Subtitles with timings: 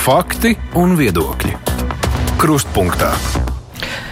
[0.00, 1.50] Fakti un viedokļi.
[2.40, 3.10] Krustpunktā.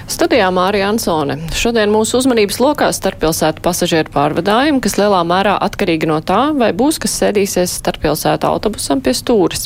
[0.05, 1.39] Studijā Mārija Ansone.
[1.57, 6.99] Šodien mūsu uzmanības lokā starppilsētu pasažieru pārvadājumi, kas lielā mērā atkarīgi no tā, vai būs,
[7.01, 9.65] kas sēdīsies starppilsētu autobusam pie stūres.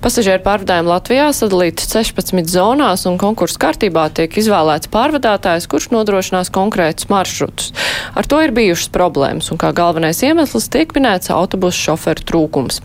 [0.00, 7.10] Pasažieru pārvadājumi Latvijā sadalīti 16 zonās un konkursu kārtībā tiek izvēlēts pārvadātājs, kurš nodrošinās konkrētus
[7.12, 7.74] maršrutus.
[8.16, 12.80] Ar to ir bijušas problēmas, un kā galvenais iemesls tiek minēts autobusu šoferu trūkums.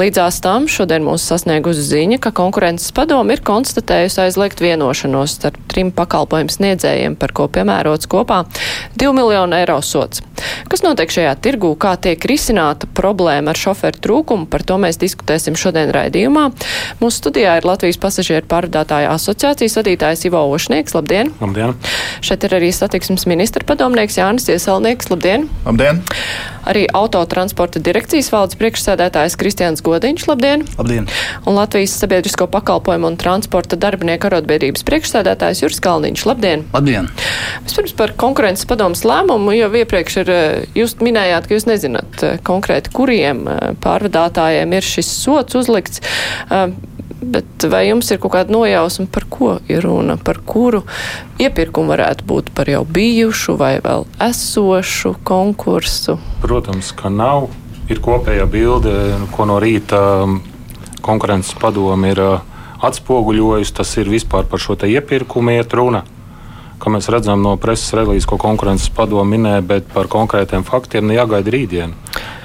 [0.00, 5.92] Līdzās tam šodien mūs sasniegusi ziņa, ka konkurences padomu ir konstatējusi aizliegt vienošanos starp trim
[5.92, 8.46] pakalpojumu sniedzējiem, par ko piemērots kopā
[8.96, 10.24] 2 miljonu eiro sots.
[10.70, 15.58] Kas notiek šajā tirgū, kā tiek risināta problēma ar šoferu trūkumu, par to mēs diskutēsim
[15.60, 16.53] šodien raidījumā.
[17.00, 20.94] Mūsu studijā ir Latvijas pasažieru pārvadātāja asociācijas vadītājs Ivo Ošnieks.
[20.96, 21.32] Labdien!
[21.42, 21.76] Labdien!
[22.24, 25.10] Šeit ir arī satiksmes ministra padomnieks Jānis Ieselnieks.
[25.12, 25.48] Labdien!
[25.66, 26.02] Labdien!
[26.64, 30.26] Arī autotransporta direkcijas valdes priekšsēdētājs Kristians Godiņš.
[30.30, 30.64] Labdien!
[30.78, 31.08] Labdien!
[31.44, 36.24] Un Latvijas sabiedrisko pakalpojumu un transporta darbinieku arotbiedrības priekšsēdētājs Juris Kalniņš.
[36.30, 36.64] Labdien!
[36.72, 37.10] Labdien!
[37.66, 40.32] Vispirms par konkurences padomas lēmumu, jo iepriekš ir,
[40.78, 43.44] jūs minējāt, ka jūs nezināt konkrēti, kuriem
[43.84, 46.00] pārvadātājiem ir šis sots uzlikts.
[47.24, 50.82] Bet vai jums ir kaut kāda nojausma, par ko ir runa, par kuru
[51.40, 56.18] iepirkumu varētu būt par jau bijušu vai vēl esošu konkursu?
[56.44, 57.48] Protams, ka nav.
[57.88, 58.92] Ir kopējā bilde,
[59.32, 60.00] ko no rīta
[61.04, 62.20] konkurences padome ir
[62.84, 63.74] atspoguļojusi.
[63.76, 66.04] Tas ir vispār par šo iepirkumu iet runa
[66.84, 71.54] kā mēs redzam no preses relīzes, ko konkurences padomu minēja, bet par konkrētiem faktiem jāgaida
[71.54, 71.94] rītdien.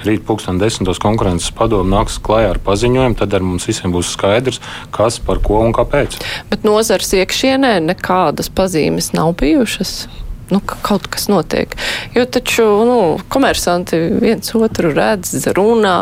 [0.06, 4.62] Rīt pulksten desmitos konkurences padomu nāks klajā ar paziņojumu, tad ar mums visiem būs skaidrs,
[4.94, 6.16] kas par ko un kāpēc.
[6.52, 10.08] Bet nozars iekšienē nekādas pazīmes nav bijušas
[10.50, 11.76] nu, ka kaut kas notiek.
[12.14, 16.00] Jo taču nu, komersanti viens otru redz, runā.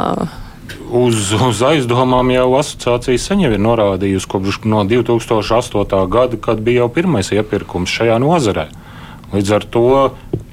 [0.89, 6.05] Uz, uz aizdomām jau asociācija sen jau ir norādījusi kopš no 2008.
[6.09, 8.69] gada, kad bija jau pirmais iepirkums šajā nozarē.
[9.35, 9.87] Līdz ar to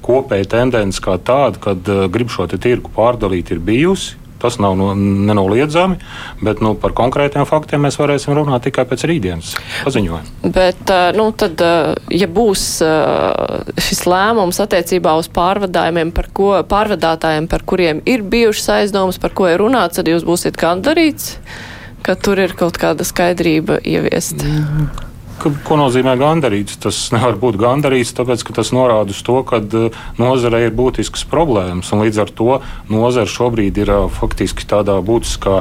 [0.06, 4.20] kopēja tendence kā tāda, kad uh, grib šo tirgu pārdalīt, ir bijusi.
[4.36, 5.96] Tas nav no, nenoliedzami,
[6.44, 9.54] bet nu, par konkrētiem faktiem mēs varēsim runāt tikai pēc rītdienas
[9.86, 10.50] paziņojuma.
[10.52, 11.64] Bet, nu, tad,
[12.12, 12.66] ja būs
[13.86, 19.48] šis lēmums attiecībā uz pārvadājumiem, par ko pārvadātājiem, par kuriem ir bijušas aizdomas, par ko
[19.48, 21.38] ir runāts, tad jūs būsiet gandarīts,
[22.04, 24.44] ka tur ir kaut kāda skaidrība ieviest.
[24.44, 25.15] Mm.
[25.36, 26.78] Ka, ko nozīmē gandarīts?
[26.80, 31.26] Tas nevar būt gandarīts, tāpēc ka tas norāda uz to, ka eh, nozarei ir būtiskas
[31.28, 31.92] problēmas.
[31.92, 32.56] Līdz ar to
[32.92, 35.60] nozara šobrīd ir eh, faktiski tādā būtiskā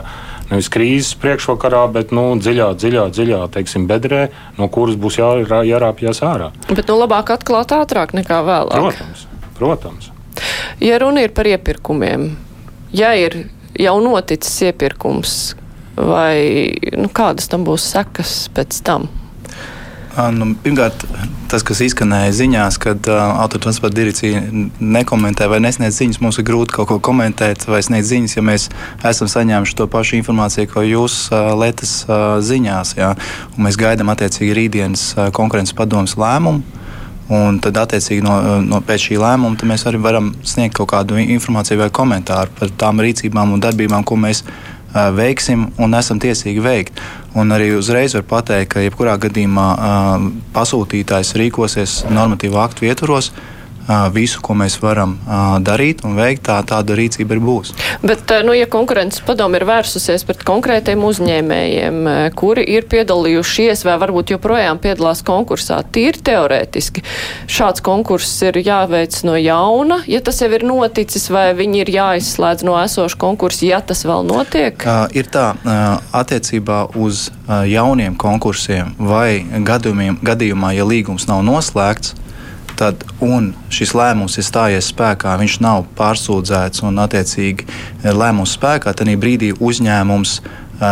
[0.52, 4.28] nevis krīzes priekšvakarā, bet nu, dziļā, dziļā, dziļā teiksim, bedrē,
[4.59, 5.31] no kuras būs jā,
[5.66, 6.52] jārāpjas ārā.
[6.69, 8.78] Bet nu, labāk atklāt ātrāk nekā vēlāk.
[8.78, 9.25] Protams,
[9.57, 10.12] protams.
[10.84, 12.30] Ja runa ir par iepirkumiem,
[12.94, 13.46] ja ir
[13.80, 15.56] jau noticis iepirkums,
[15.96, 19.09] vai nu, kādas tam būs sekas pēc tam?
[20.15, 21.01] Nu, pirmkārt,
[21.51, 24.39] tas, kas izskanēja ziņās, kad uh, autotransporta direkcija
[24.79, 28.69] nekomentē vai nesniedz ziņas, mums ir grūti kaut ko komentēt vai sniegt ziņas, ja mēs
[29.03, 32.95] esam saņēmuši to pašu informāciju, ko jūs uh, lietas uh, ziņās.
[32.95, 33.11] Jā.
[33.57, 36.63] Un mēs gaidām attiecīgi rītdienas uh, konkurences padomus lēmumu.
[37.35, 41.81] Un tad, attiecīgi, no, no pēc šī lēmuma mēs arī varam sniegt kaut kādu informāciju
[41.81, 44.43] vai komentāru par tām rīcībām un darbībām, ko mēs
[45.16, 47.01] veiksim un esam tiesīgi veikt.
[47.35, 49.67] Un arī uzreiz var pateikt, ka jebkurā gadījumā
[50.56, 53.31] pasūtītājs rīkosies normatīvu aktu ietvaros
[54.16, 55.16] visu, ko mēs varam
[55.66, 57.73] darīt un veikt, tā, tāda rīcība arī būs.
[58.06, 62.00] Bet, nu, ja konkurences padomu ir vērsusies pret konkrētiem uzņēmējiem,
[62.38, 67.06] kuri ir piedalījušies vai varbūt joprojām piedalās konkursā, tīri teorētiski,
[67.51, 72.66] šāds konkurss ir jāveic no jauna, ja tas jau ir noticis, vai viņi ir jāizslēdz
[72.68, 74.85] no esoša konkursa, ja tas vēl notiek?
[74.85, 75.85] Uh, ir tā, uh,
[76.16, 82.16] attiecībā uz uh, jauniem konkursiem vai gadījumiem, gadījumā, ja līgums nav noslēgts,
[82.80, 83.03] tad,
[83.74, 87.68] šis lēmums ir stājies spēkā, viņš nav pārsūdzēts un, attiecīgi,
[88.06, 90.39] lēmums spēkā, tad brīdī uzņēmums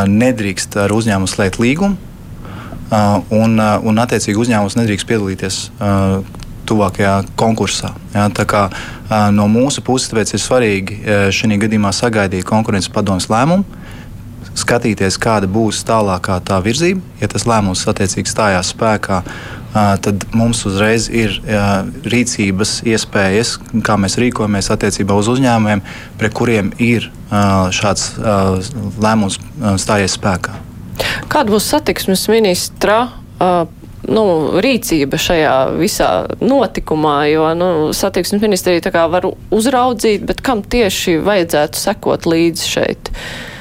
[0.09, 1.97] nedrīkst ar uzņēmumu slēgt līgumu,
[3.33, 5.59] un, un attiecīgi, uzņēmums nedrīkst piedalīties
[6.69, 7.91] tuvākajā konkursā.
[8.13, 8.68] Ja, kā,
[9.36, 11.00] no mūsu puses ir svarīgi
[11.36, 13.65] šajā gadījumā sagaidīt konkurences padomus lēmumu,
[14.57, 17.01] skatīties, kāda būs tālākā tā virzība.
[17.21, 19.24] Ja tas lēmums attiecīgi stājās spēkā
[19.73, 21.39] tad mums uzreiz ir
[22.05, 23.55] rīcības iespējas,
[23.85, 25.83] kā mēs rīkojamies attiecībā uz uzņēmumiem,
[26.21, 27.09] pret kuriem ir
[27.73, 28.11] šāds
[29.01, 29.39] lēmums
[29.81, 30.57] stājies spēkā.
[31.33, 33.07] Kāda būs satiksmes ministra
[34.03, 34.23] nu,
[34.63, 36.09] rīcība šajā visā
[36.43, 42.67] notikumā, jo nu, satiksmes ministrija tā kā var uzraudzīt, bet kam tieši vajadzētu sekot līdzi
[42.67, 43.11] šeit?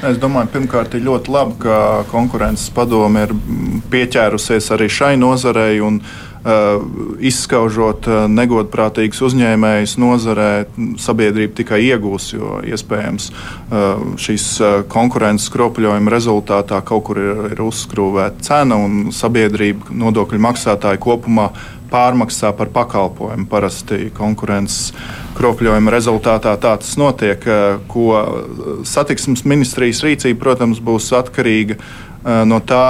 [0.03, 1.77] Es domāju, pirmkārt, ir ļoti labi, ka
[2.11, 3.35] konkurences padome ir
[3.91, 5.81] pieķērusies arī šai nozarei.
[5.83, 6.03] Un,
[6.43, 6.83] Uh,
[7.23, 10.49] izskaužot uh, negodprātīgus uzņēmējus nozarē,
[10.99, 14.49] sabiedrība tikai iegūs, jo iespējams uh, šīs
[14.91, 21.53] konkurences skropļojuma rezultātā kaut kur ir, ir uzskrūvēta cena un sabiedrība, nodokļu maksātāji kopumā
[21.95, 23.47] pārmaksā par pakalpojumu.
[23.47, 24.91] Parasti konkurences
[25.39, 27.45] kropļojuma rezultātā tā tas notiek,
[27.93, 28.09] ko
[28.89, 32.12] satiksmes ministrijas rīcība, protams, būs atkarīga no
[32.67, 32.89] tā,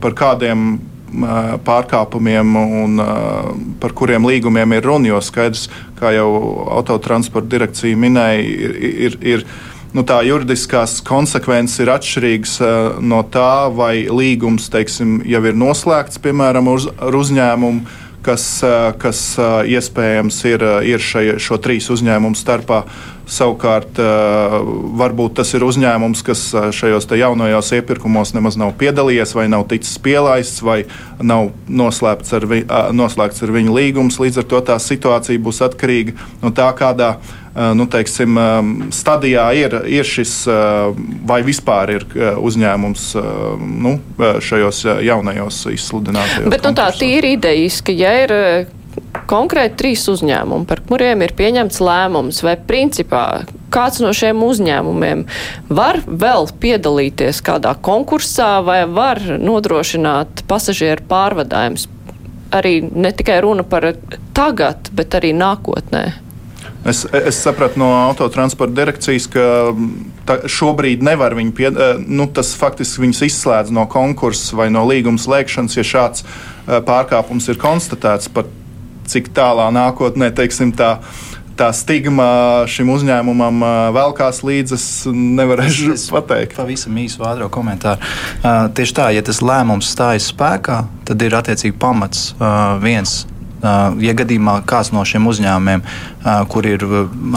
[0.00, 0.78] par kādiem
[1.64, 3.00] pārkāpumiem un
[3.80, 5.08] par kuriem līgumiem ir runa.
[5.08, 5.68] Jo skaidrs,
[5.98, 6.28] kā jau
[6.78, 9.46] autotransporta direkcija minēja, ir, ir, ir
[9.94, 12.58] nu, tā juridiskās konsekvences ir atšķirīgas
[13.00, 18.48] no tā, vai līgums teiksim, jau ir noslēgts, piemēram, uz, ar uzņēmumu kas,
[19.00, 19.20] kas
[19.68, 22.82] iespējams ir, ir šai, šo trīs uzņēmumu starpā.
[23.28, 23.98] Savukārt,
[24.96, 30.62] varbūt tas ir uzņēmums, kas šajos jaunajos iepirkumos nemaz nav piedalījies, vai nav ticis pielaists,
[30.64, 30.78] vai
[31.20, 32.62] nav noslēgts ar, vi,
[32.96, 34.16] noslēgts ar viņu līgums.
[34.22, 37.18] Līdz ar to tā situācija būs atkarīga no tā, kādā
[37.74, 38.38] nu, teiksim,
[38.94, 40.34] stadijā ir, ir šis,
[41.28, 42.06] vai vispār ir
[42.38, 43.06] uzņēmums
[43.58, 46.50] nu, šajos jaunajos izsludinātajos.
[46.52, 48.34] Bet nu, tā ir idejiski, ja ir
[49.28, 53.24] konkrēti trīs uzņēmumi, par kuriem ir pieņemts lēmums, vai principā
[53.74, 55.24] kāds no šiem uzņēmumiem
[55.68, 61.88] var vēl piedalīties kādā konkursā vai var nodrošināt pasažieru pārvadājumus.
[62.54, 63.90] Arī ne tikai runa par
[64.36, 66.06] tagad, bet arī nākotnē.
[66.88, 69.46] Es, es sapratu no autotransporta direkcijas, ka
[70.28, 71.72] ta, šobrīd nevar viņu pie,
[72.06, 76.24] nu, tas faktiski viņus izslēdz no konkursa vai no līguma slēgšanas, ja šāds
[76.66, 78.30] pārkāpums ir konstatēts.
[78.32, 78.48] Pat
[79.08, 80.98] cik tālā nākotnē, teiksim, tā,
[81.58, 82.28] tā stigma
[82.70, 83.64] šim uzņēmumam
[83.96, 84.78] velkās līdzi,
[85.38, 86.56] nevarēšu es pateikt.
[86.58, 88.04] Pavisam īsu ātrā komentāru.
[88.42, 93.22] Uh, tieši tā, ja tas lēmums stājas spēkā, tad ir attiecīgi pamats uh, viens.
[93.58, 96.84] Uh, ja gadījumā kāds no šiem uzņēmumiem, uh, kur ir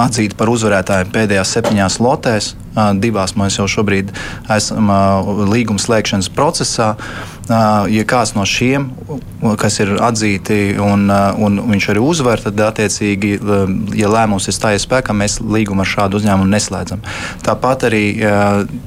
[0.04, 4.12] atzīti par uzvarētājiem pēdējās septiņās lotēs, uh, divās mēs jau šobrīd
[4.54, 4.92] esam
[5.50, 6.94] līguma slēgšanas procesā,
[7.92, 8.86] ja kāds no šiem,
[9.60, 13.34] kas ir atzīti un, un viņš arī uzvar, tad attiecīgi,
[14.00, 17.04] ja lēmums ir stājies spēkā, mēs līgumu ar šādu uzņēmumu neslēdzam.
[17.44, 18.06] Tāpat arī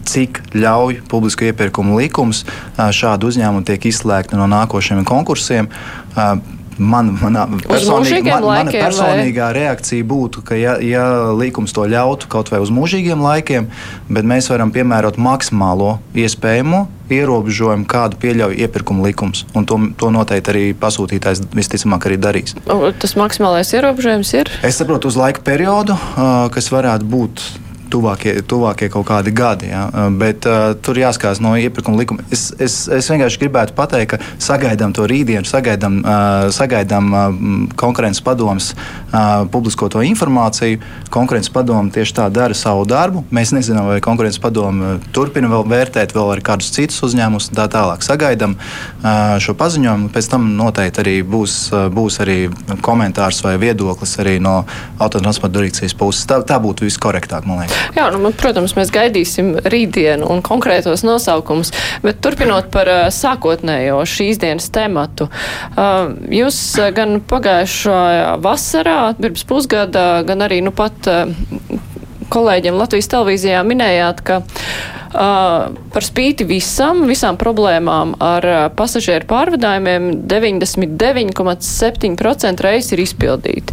[0.09, 2.47] cik ļauj publisko iepirkumu likums,
[2.79, 5.69] šādu uzņēmumu tiek izslēgti no nākošiem konkursiem
[6.79, 9.57] man, manā personīg, man, mana personīgā vai?
[9.59, 11.05] reakcija būtu, ka, ja, ja
[11.37, 13.69] likums to ļautu kaut vai uz mūžīgiem laikiem,
[14.09, 19.45] bet mēs varam piemērot maksimālo iespējamo ierobežojumu, kādu pieļauj iepirkuma likums.
[19.57, 22.57] Un to, to noteikti arī pasūtītājs visticamāk arī darīs.
[23.01, 24.53] Tas maksimālais ierobežojums ir?
[24.65, 25.99] Es saprotu, uz laika periodu,
[26.55, 27.45] kas varētu būt
[27.91, 29.71] tuvākie, tuvākie kaut kādi gadi.
[29.71, 29.87] Ja?
[30.19, 32.25] Bet uh, tur jāskatās no iepirkuma likuma.
[32.35, 37.25] Es, es, es vienkārši gribētu pateikt, ka sagaidām to rītdienu, sagaidām, uh, sagaidām uh,
[37.81, 40.81] konkurences padomus uh, publiskoto informāciju.
[41.15, 43.25] Konkurences padome tieši tā dara savu darbu.
[43.35, 48.05] Mēs nezinām, vai konkurences padome turpina vēl vērtēt vēl arī kādus citus uzņēmumus tā tālāk.
[48.07, 52.39] Sagaidām uh, šo paziņojumu, pēc tam noteikti arī būs, uh, būs arī
[52.85, 54.63] komentārs vai viedoklis arī no
[54.99, 56.27] autotransporta direkcijas puses.
[56.31, 57.74] Tā, tā būtu viskorektāk, man liekas.
[57.95, 61.73] Jā, nu, protams, mēs gaidīsim rītdienu un konkrētos nosaukumus,
[62.05, 65.29] bet turpinot par sākotnējo šīs dienas tematu.
[66.35, 66.61] Jūs
[66.97, 71.09] gan pagājušajā vasarā, pirms pusgada, gan arī nu pat
[72.35, 74.43] kolēģiem Latvijas televīzijā minējāt, ka
[75.15, 83.71] Uh, par spīti visam, visām problēmām ar uh, pasažieru pārvadājumiem 99,7% reizes ir izpildīti.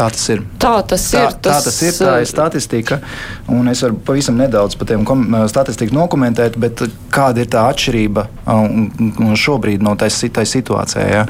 [0.00, 0.40] Tā tas ir.
[0.56, 1.34] Tā tas tā, ir.
[1.44, 1.96] Tas, tā tas ir.
[2.00, 2.98] Tā ir statistika.
[3.52, 5.04] Un es varu pavisam nedaudz par tiem
[5.52, 6.80] statistiku dokumentēt, bet
[7.12, 8.24] kāda ir tā atšķirība
[9.36, 11.04] šobrīd no tai situācijai?
[11.12, 11.26] Ja?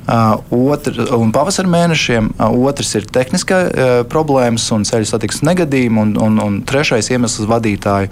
[0.08, 2.30] Otr, un pavasara mēnešiem.
[2.48, 3.60] Otrs ir tehniskā
[4.10, 8.08] problēmas un ceļu satiksmes negadījumi, un, un, un trešais iemesls- vadītāju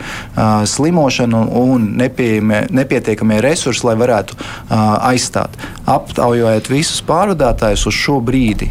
[0.68, 4.36] slimošana un nepietiekamie resursi, lai varētu
[5.10, 5.56] aizstāt.
[5.86, 8.70] Aptaujājot visus pārvadātājus uz šo brīdi,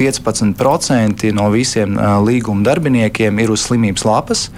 [0.00, 4.48] 15% no visiem līguma darbiniekiem ir uz slimības lapas.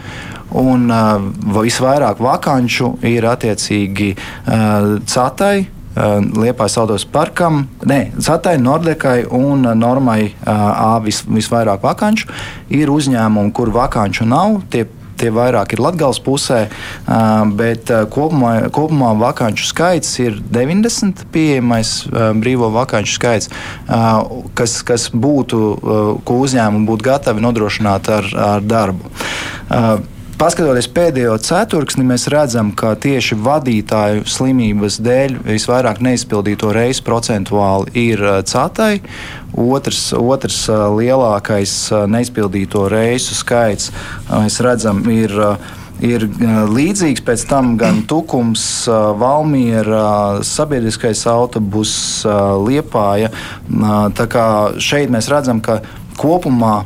[0.52, 1.16] Un uh,
[1.56, 5.62] visvairāk vakanču ir attiecīgi uh, CATAI,
[5.94, 12.30] Liepājas autos parkam, ne, Zatai, Nordekai un Normai A vis, visvairāk vakanču.
[12.72, 14.62] Ir uzņēmumi, kur vakanču nav.
[14.72, 14.86] Tie
[15.22, 16.60] tie vairāk ir Latvijas pusē,
[17.58, 21.92] bet kopumā, kopumā vakanču skaits ir 90 pieejamais
[22.40, 23.52] brīvo vakanču skaits,
[24.58, 25.60] kas, kas būtu,
[26.26, 29.12] ko uzņēmumi būtu gatavi nodrošināt ar, ar darbu.
[30.42, 38.24] Paskatoties pēdējo ceturksni, mēs redzam, ka tieši vadītāju slimības dēļ visvairāk neizpildīto reisu procentuāli ir
[38.26, 38.96] uh, catai.
[39.54, 43.92] Otrs, otrs uh, lielākais uh, neizpildīto reisu skaits
[44.32, 45.30] mēs redzam ir
[46.02, 46.26] ir
[46.74, 47.22] līdzīgs.
[47.22, 48.64] Pēc tam gan Tukums,
[49.22, 51.92] Valmiera, sabiedriskais autobus,
[52.66, 53.30] Liepāja.
[54.18, 54.46] Tā kā
[54.82, 55.78] šeit mēs redzam, ka
[56.18, 56.80] kopumā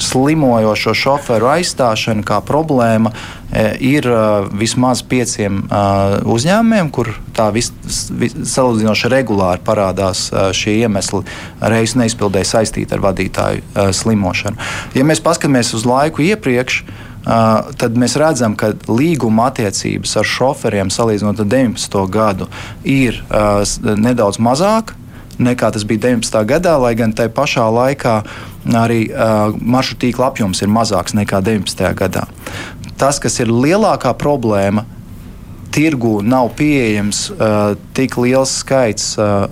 [0.00, 4.20] slimojošo šoferu aizstāšana kā problēma e, ir e,
[4.56, 5.82] vismaz pieciem e,
[6.30, 7.70] uzņēmumiem, kur tā vis,
[8.10, 11.22] vis, salīdzinoši regulāri parādās šie iemesli
[11.60, 14.58] reizu neizpildē saistīti ar vadītāju slimošanu.
[14.96, 16.82] Ja mēs paskatāmies uz laiku iepriekš,
[17.80, 21.98] tad mēs redzam, ka līguma attiecības ar šoferiem salīdzinot ar 19.
[22.12, 22.48] gadu
[22.88, 23.20] ir
[24.00, 24.94] nedaudz mazāk
[25.40, 26.38] nekā tas bija 19.
[26.48, 28.14] gadā, lai gan tajā pašā laikā
[28.80, 31.84] arī uh, maršrutu tīkla apjoms ir mazāks nekā 19.
[31.98, 32.26] gadā.
[33.00, 34.84] Tas, kas ir lielākā problēma,
[35.72, 39.14] tirgu nav pieejams uh, tik liels skaits.
[39.18, 39.48] Uh,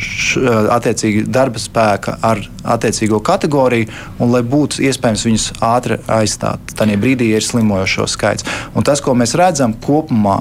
[0.00, 2.38] attiecīgi darba spēka ar
[2.74, 6.72] attiecīgo kategoriju, un lai būtu iespējams viņus ātri aizstāt.
[6.78, 8.46] Tajā brīdī ir slimojošo skaits.
[8.72, 10.38] Un tas, ko mēs redzam kopumā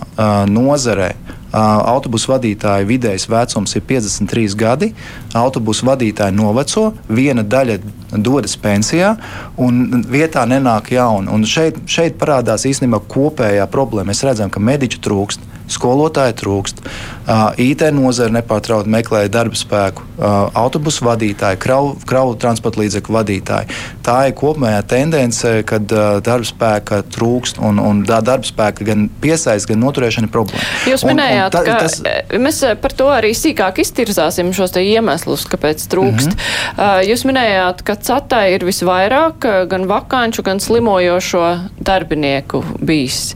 [0.47, 1.11] nozarē,
[1.51, 4.91] Autobusu vadītāja vidējais vecums ir 53 gadi.
[5.33, 7.79] Autobusu vadītāji noveco, viena daļa
[8.11, 9.15] dodas pensijā,
[9.57, 11.31] un vietā nenāk jauna.
[11.35, 14.09] Un šeit, šeit parādās īstenībā kopējā problēma.
[14.09, 16.81] Mēs redzam, ka mediķu trūkst, skolotāju trūkst,
[17.61, 20.05] IT nozare nepārtraukti meklē darba spēku,
[20.57, 23.77] autobusu vadītāji, kravu, kravu transporta līdzekļu vadītāji.
[24.05, 29.81] Tā ir kopējā tendence, kad darba spēka trūkst un, un darba spēka gan piesaist, gan
[29.83, 30.65] noturēšana ir problēma.
[30.89, 31.99] Jūs minējāt, un, un ta, ka tas...
[32.47, 36.33] mēs par to arī sīkāk iztirzāsim šos iemeslus, kāpēc trūkst.
[36.33, 36.39] Mm
[36.79, 37.05] -hmm.
[37.11, 41.45] Jūs minējāt, ka CATai ir visvairāk gan vakanču, gan slimojošo
[41.85, 43.35] darbinieku bijis.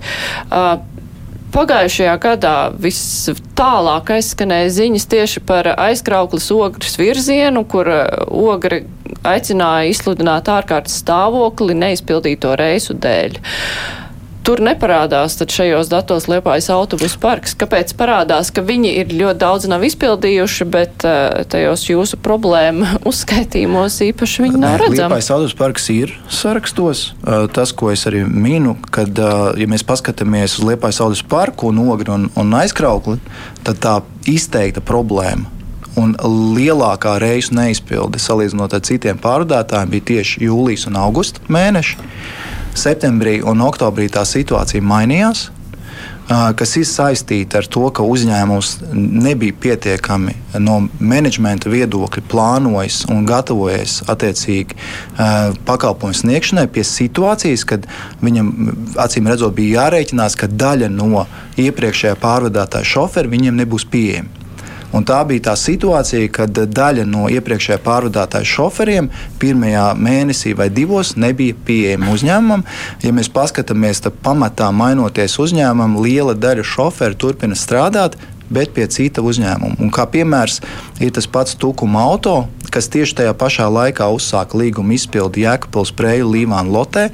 [1.53, 8.79] Pagājušajā gadā vistālāk aizskanēja ziņas tieši par aizkrauklis ogres virzienu, kur uh, ogre
[9.21, 13.37] aicināja izsludināt ārkārtas stāvokli neizpildīto reisu dēļ.
[14.43, 17.53] Tur neparādās šajos datos Liepājas autobusu parks.
[17.55, 24.01] Kāpēc parādās, ka viņi ir ļoti daudz nav izpildījuši, bet uh, tajos jūsu problēmu uzskaitījumos
[24.09, 24.99] īpaši viņi nav redzami?
[24.99, 27.05] Liepājas autobusu parks ir sarakstos.
[27.23, 31.71] Uh, tas, ko es arī minu, kad, uh, ja mēs paskatāmies uz Liepājas autobusu parku
[31.71, 33.21] un ogri un, un aizkraukli,
[33.63, 33.97] tad tā
[34.27, 35.47] izteikta problēma.
[35.99, 36.17] Un
[36.57, 42.09] lielākā reisu neizpilde salīdzinot ar citiem pārvadātājiem bija tieši jūlijas un augusta mēneši.
[42.73, 45.49] Septembrī un oktobrī tā situācija mainījās
[46.29, 53.99] kas ir saistīta ar to, ka uzņēmums nebija pietiekami no menedžmenta viedokļa plānojis un gatavojies
[54.11, 54.77] attiecīgi
[55.67, 57.87] pakalpojumu sniegšanai pie situācijas, kad
[58.23, 58.53] viņam
[59.03, 61.25] acīm redzot bija jārēķinās, ka daļa no
[61.59, 64.42] iepriekšējā pārvadātāja šoferi viņiem nebūs pieejama.
[64.93, 69.09] Un tā bija tā situācija, kad daļa no iepriekšējā pārvadātāja šoferiem
[69.41, 72.65] pirmajā mēnesī vai divos nebija pieejama uzņēmumam.
[73.01, 78.19] Ja mēs paskatāmies, tad pamatā mainoties uzņēmumam, liela daļa šoferu turpina strādāt
[78.53, 79.79] bet pie cita uzņēmuma.
[79.83, 80.61] Un kā piemērs
[81.03, 82.43] ir tas pats Tukuma auto,
[82.73, 87.05] kas tieši tajā pašā laikā uzsāka līgumu izpildi Jēkabpils Preju Līvāna Lotē.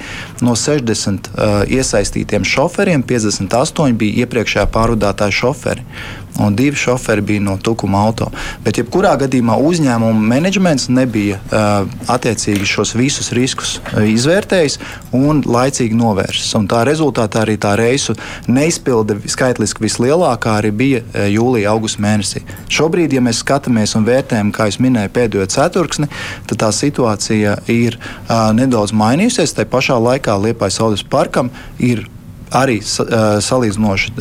[0.45, 5.85] No 60 uh, iesaistītiem šoferiem 58 bija iepriekšējā pārvadātāja šoferi
[6.39, 8.29] un divi šoferi bija no Tukuma auto.
[8.63, 14.79] Bet, jebkurā gadījumā, uzņēmuma menedžments nebija uh, attiecīgi šos visus riskus uh, izvērtējis
[15.17, 16.53] un laicīgi novērsis.
[16.59, 18.15] Un tā rezultātā arī tā reisu
[18.47, 22.43] neizpilde skaitliski vislielākā arī bija uh, jūlijā, augusta mēnesī.
[22.71, 26.09] Šobrīd, ja mēs skatāmies un vērtējam, kā jau minēju, pēdējo ceturksni,
[26.49, 29.55] tad tā situācija ir uh, nedaudz mainījusies.
[29.57, 32.07] Tā pašā laikā Liepājas Saules parkam ir
[32.49, 34.15] arī salīdzinoši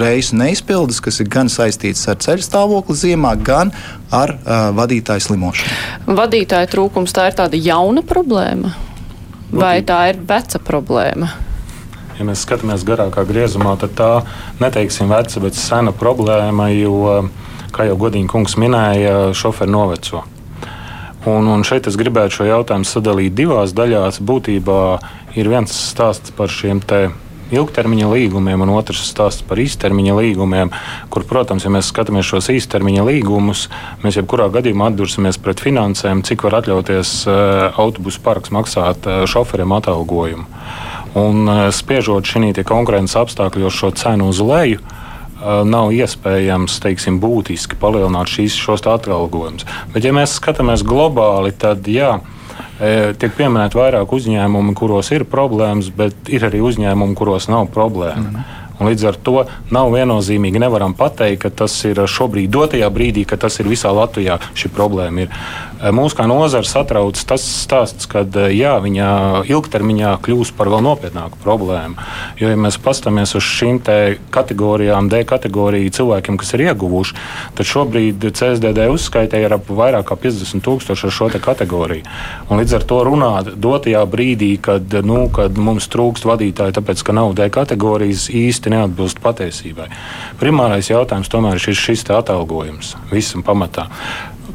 [0.00, 3.70] reisu neizpildes, kas ir gan saistīts ar ceļu stāvokli ziemā, gan
[4.10, 4.34] ar
[4.74, 6.16] vadītāju slimošanu.
[6.18, 8.74] Vadītāju trūkums tā ir tāda jauna problēma
[9.52, 11.30] vai tā ir veca problēma?
[12.20, 14.08] Ja mēs skatāmies garākā griezumā, tad tā
[14.60, 17.30] neteiksim veca, bet sena problēma, jo,
[17.72, 20.20] kā jau godīgi kungs minēja, šoferi noveco.
[21.32, 24.20] Un, un šeit es gribētu šo jautājumu sadalīt divās daļās.
[24.20, 24.82] Būtībā
[25.40, 26.84] ir viens stāsts par šiem
[27.50, 30.74] ilgtermiņa līgumiem, un otrs stāsts par īstermiņa līgumiem,
[31.08, 33.66] kur, protams, ja mēs skatāmies šos īstermiņa līgumus,
[34.04, 39.72] mēs jebkurā gadījumā atdursimies pret finansēm, cik var atļauties uh, autobusu parks maksāt uh, šoferiem
[39.80, 40.46] atalgojumu.
[41.18, 44.82] Un uh, spiežot šī konkurences apstākļos šo cenu uz leju,
[45.40, 49.64] nav iespējams teiksim, būtiski palielināt šīs, šos atalgojumus.
[49.94, 52.18] Bet, ja mēs skatāmies globāli, tad jā,
[52.80, 58.26] tiek pieminēti vairāk uzņēmumi, kuros ir problēmas, bet ir arī uzņēmumi, kuros nav problēma.
[58.28, 58.48] Mm.
[58.80, 63.36] Un līdz ar to nav viennozīmīgi nevaram pateikt, ka tas ir šobrīd, dotajā brīdī, ka
[63.40, 64.38] tas ir visā Latvijā.
[64.56, 65.34] Šī problēma ir.
[65.80, 68.20] Mūsu kā nozara satrauc tas stāsts, ka
[68.52, 69.08] jā, viņa
[69.48, 71.96] ilgtermiņā kļūs par vēl nopietnāku problēmu.
[72.36, 73.78] Jo, ja mēs paskatāmies uz šīm
[74.34, 77.16] kategorijām, D kategoriju cilvēkiem, kas ir ieguvuši,
[77.56, 82.04] tad šobrīd CSDD uzskaitē ir ap vairāk kā 50 tūkstoši ar šo kategoriju.
[82.50, 87.16] Un līdz ar to runāt dotajā brīdī, kad, nu, kad mums trūkst vadītāji, tāpēc ka
[87.16, 89.88] nav D kategorijas, īsti neatbilst patiesībai.
[90.42, 93.88] Primārais jautājums tomēr ir šis atalgojums visam pamatā.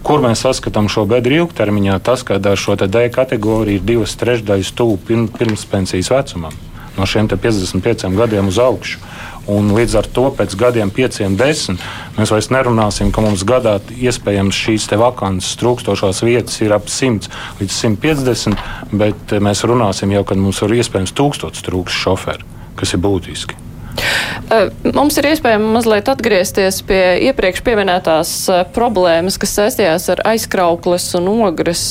[0.06, 1.96] Kur mēs saskatām šo bedri ilgtermiņā?
[2.06, 6.54] Tas, ka ar šo D kategoriju ir divas trešdaļas tuvu pirms pensijas vecumam,
[6.94, 9.02] no šiem 55 gadiem uz augšu.
[9.50, 11.82] Un līdz ar to pēc gadiem, pieciem, desmit,
[12.20, 17.82] mēs vairs nerunāsim, ka mums gadā iespējams šīs vakances trūkstošās vietas ir ap 100 līdz
[17.82, 22.46] 150, bet mēs runāsim jau, kad mums ir iespējams tūkstots trūks šoferi,
[22.78, 23.65] kas ir būtiski.
[24.96, 28.34] Mums ir iespējams mazliet atgriezties pie iepriekš pieminētās
[28.76, 31.86] problēmas, kas saistījās ar aizkraukles un ogres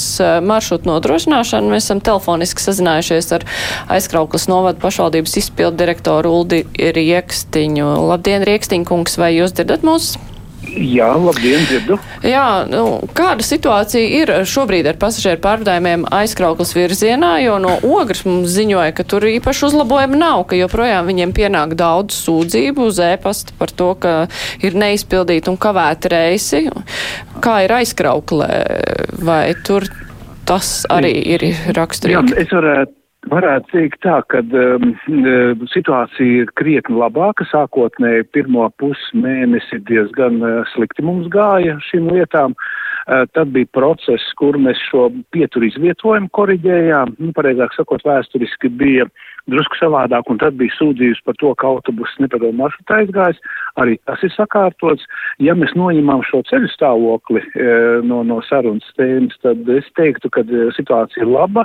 [0.44, 1.72] maršrutu nodrošināšanu.
[1.74, 3.48] Mēs esam telefoniski sazinājušies ar
[3.96, 7.90] aizkraukles novadu pašvaldības izpildu direktoru Uldi Riekstiņu.
[8.12, 10.14] Labdien, Riekstiņkungs, vai jūs dzirdat mūs?
[10.74, 11.98] Jā, labdien, dzirdu.
[12.26, 12.82] Jā, nu,
[13.16, 19.06] kāda situācija ir šobrīd ar pasažieru pārvadājumiem aizkrauklas virzienā, jo no ogres mums ziņoja, ka
[19.08, 24.16] tur īpaši uzlabojumi nav, ka joprojām viņiem pienāk daudz sūdzību uz ēpasta par to, ka
[24.64, 26.64] ir neizpildīti un kavēti reisi.
[27.44, 28.50] Kā ir aizkrauklē,
[29.22, 29.86] vai tur
[30.48, 32.34] tas arī ir raksturīgi?
[32.34, 37.46] Jā, es varētu Varētu teikt tā, ka um, uh, situācija ir krietni labāka.
[37.48, 42.52] Sākotnēji pirmo pusmēnesi diezgan uh, slikti mums gāja šīm lietām.
[43.04, 47.14] Uh, tad bija process, kur mēs šo pieturu izvietojumu koriģējām.
[47.20, 49.06] Nu, pareizāk sakot, vēsturiski bija
[49.48, 53.40] drusku savādāk, un tad bija sūdzības par to, ka autobuss nepadomu maršrutu aizgājis.
[53.80, 55.08] Arī tas ir sakārtots.
[55.40, 60.44] Ja mēs noņemam šo ceļu stāvokli uh, no, no sarunas tēmas, tad es teiktu, ka
[60.44, 61.64] uh, situācija ir laba.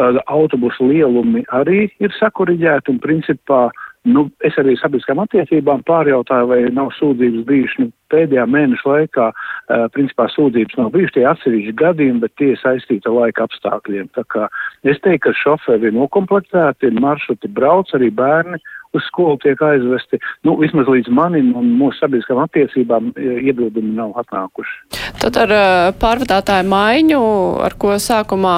[0.00, 3.66] Autobusu lielumi arī ir sakuriģēti un principā,
[4.08, 9.84] nu, es arī sabiedriskām attiecībām pārjautāju, vai nav sūdzības bijušas, nu, pēdējā mēneša laikā, uh,
[9.92, 14.08] principā sūdzības nav bijušas tie atsevišķi gadījumi, bet tie saistīti ar laika apstākļiem.
[14.16, 14.48] Tā kā
[14.82, 18.62] es teiktu, ka šoferi ir nokomplektēti, maršruti brauc, arī bērni
[18.96, 20.20] uz skolu tiek aizvesti.
[20.46, 24.78] Nu, vismaz līdz manim un mūsu sabiedriskām attiecībām iebildumi nav atnākuši.
[25.22, 25.54] Tad ar
[26.02, 27.20] pārvadātāju maiņu,
[27.66, 28.56] ar ko sākumā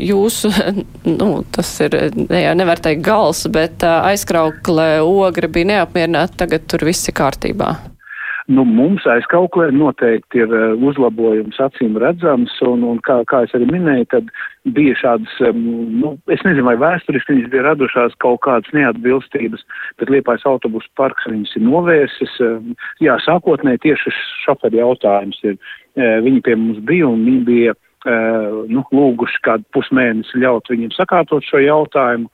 [0.00, 0.52] jūsu,
[1.20, 7.08] nu, tas ir, jā, nevar teikt gals, bet aizkraukle ogra bija neapmierināta, tagad tur viss
[7.10, 7.74] ir kārtībā.
[8.46, 13.66] Nu, mums aizkauklē noteikti ir uh, uzlabojums acīm redzams, un, un kā, kā es arī
[13.72, 14.28] minēju, tad
[14.76, 19.64] bija šādas, nu, es nezinu, vai vēsturiski viņas bija radušās kaut kādas neatbilstības,
[19.98, 22.36] bet Liepājas autobusu parks viņas ir novērsis.
[23.02, 28.62] Jā, sākotnēji tieši šoferi jautājums ir, uh, viņi pie mums bija un viņi bija, uh,
[28.70, 32.30] nu, lūguši kādu pusmēnesi ļaut viņiem sakārtot šo jautājumu.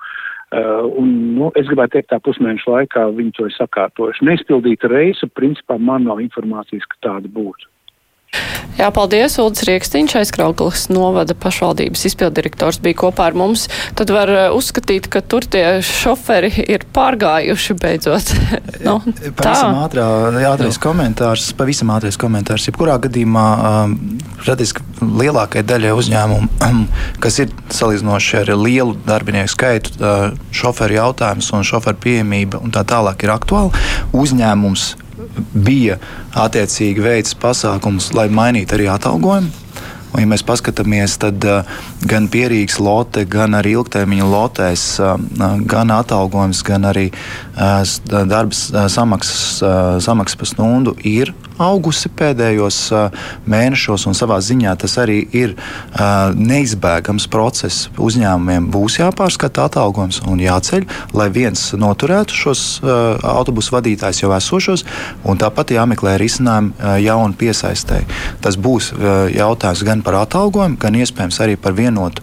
[0.53, 4.27] Uh, un, nu, es gribētu teikt, tā pusmēneša laikā viņi to ir sakārtojuši.
[4.29, 7.72] Neizpildīta reisa, principā man nav informācijas, ka tāda būtu.
[8.83, 13.69] Jā, paldies, Uldis Riekstiņš, aizkrauklis novada pašvaldības izpildirektors bija kopā ar mums.
[13.99, 18.33] Tad var uh, uzskatīt, ka tur tie šoferi ir pārgājuši beidzot.
[18.87, 18.97] nu,
[19.39, 20.07] pavisam ātrā,
[20.51, 22.67] ātrais komentārs, pavisam ātrais komentārs.
[22.71, 23.95] Jebkurā gadījumā um,
[24.49, 26.51] radiski lielākajai daļai uzņēmumu,
[27.23, 32.83] kas ir salīdzinoši ar lielu darbinieku skaitu, uh, šoferu jautājums un šoferu pieejamība un tā
[32.89, 33.87] tālāk ir aktuāli.
[34.17, 34.91] Uzņēmums
[35.55, 35.99] bija
[36.45, 39.62] attiecīgi veids pasākums, lai mainītu arī atalgojumu.
[40.13, 41.45] Un, ja mēs paskatāmies, tad
[42.09, 44.83] gan pierīgas lote, gan arī ilgtermiņa lotēs,
[45.69, 47.09] gan atalgojums, gan arī
[48.07, 49.63] darbs samaksas,
[50.05, 52.77] samaksas par stundu ir augusi pēdējos
[53.47, 55.53] mēnešos, un savā ziņā tas arī ir
[56.35, 57.89] neizbēgams process.
[58.03, 64.85] Uzņēmumiem būs jāpārskata atalgojums un jāceļ, lai viens noturētu šos autobusu vadītājus jau esošos,
[65.29, 68.09] un tāpat jāmeklē risinājumi jaunu piesaistēji.
[68.43, 68.91] Tas būs
[69.37, 72.23] jautājums gan par atalgojumu, gan iespējams arī par vienotu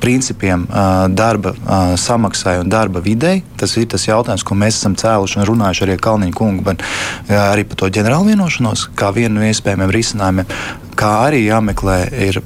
[0.00, 0.66] principiem
[1.14, 1.54] darba
[1.98, 3.42] samaksai un darba videi.
[3.58, 6.84] Tas ir tas jautājums, ko mēs esam cēluši un runājuši arī ar Kalniņu kungu, bet
[7.28, 10.54] arī par to ģenerālu vienošanos, kā vienu no iespējamiem risinājumiem
[10.98, 11.98] kā arī jāmeklē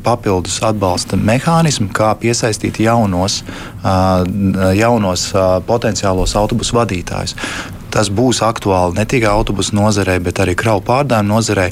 [0.04, 3.40] papildus atbalsta mehānismi, kā piesaistīt jaunos,
[4.76, 5.24] jaunos
[5.68, 7.36] potenciālos autobusu vadītājus.
[7.92, 11.70] Tas būs aktuāli ne tikai autobusu nozarei, bet arī kravu pārdājumu nozarei.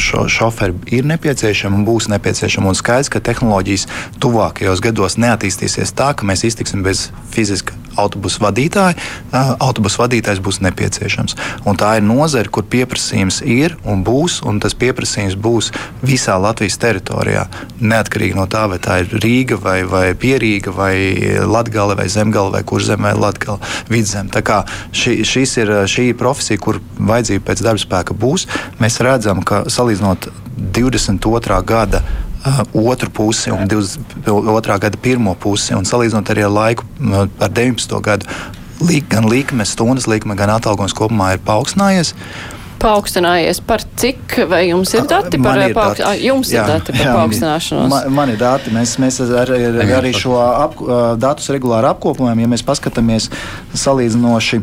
[0.00, 2.72] Šo šoferi ir nepieciešami un būs nepieciešami.
[2.72, 3.88] Un skaidrs, ka tehnoloģijas
[4.22, 8.96] tuvākajos gados neattīstīsies tā, ka mēs iztiksim bez fiziska autobusu vadītāja.
[9.32, 11.36] Autobusu vadītājs būs nepieciešams.
[11.68, 15.72] Un tā ir nozare, kur pieprasījums ir un būs, un tas pieprasījums būs
[16.04, 17.46] visā Latvijas teritorijā.
[17.80, 20.94] Neatkarīgi no tā, vai tā ir Rīga, vai, vai Pierīga, vai
[21.46, 24.30] Latgale, vai Zemgale, vai kur zemē Latgale, Vidzem.
[24.32, 24.62] Tā kā
[24.94, 28.48] šī, šīs ir šī profesija, kur vajadzība pēc darba spēka būs.
[28.82, 30.30] Mēs redzam, ka salīdzinot
[30.72, 31.62] 22.
[31.66, 32.02] gada
[32.74, 34.78] otru pusi un 22.
[34.78, 36.86] gada pirmo pusi, un salīdzinot arī ar laiku
[37.38, 38.00] ar 19.
[38.02, 38.26] gadu,
[39.10, 42.14] gan likmes stundas likme, gan atalgojums kopumā ir paaugstinājies.
[42.82, 46.26] Paaugstinājies par cik, vai jums ir dati par, paaugstināt, dati.
[46.26, 47.90] Jums jā, ir dati par jā, paaugstināšanos?
[47.92, 50.74] Man, man ir dati, mēs, mēs ar, ar, arī šo ap,
[51.22, 52.42] datus regulāri apkopojam.
[52.42, 53.30] Ja mēs paskatāmies
[53.84, 54.62] salīdzinoši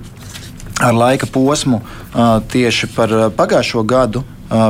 [0.84, 1.80] ar laika posmu
[2.52, 4.26] tieši par pagājušo gadu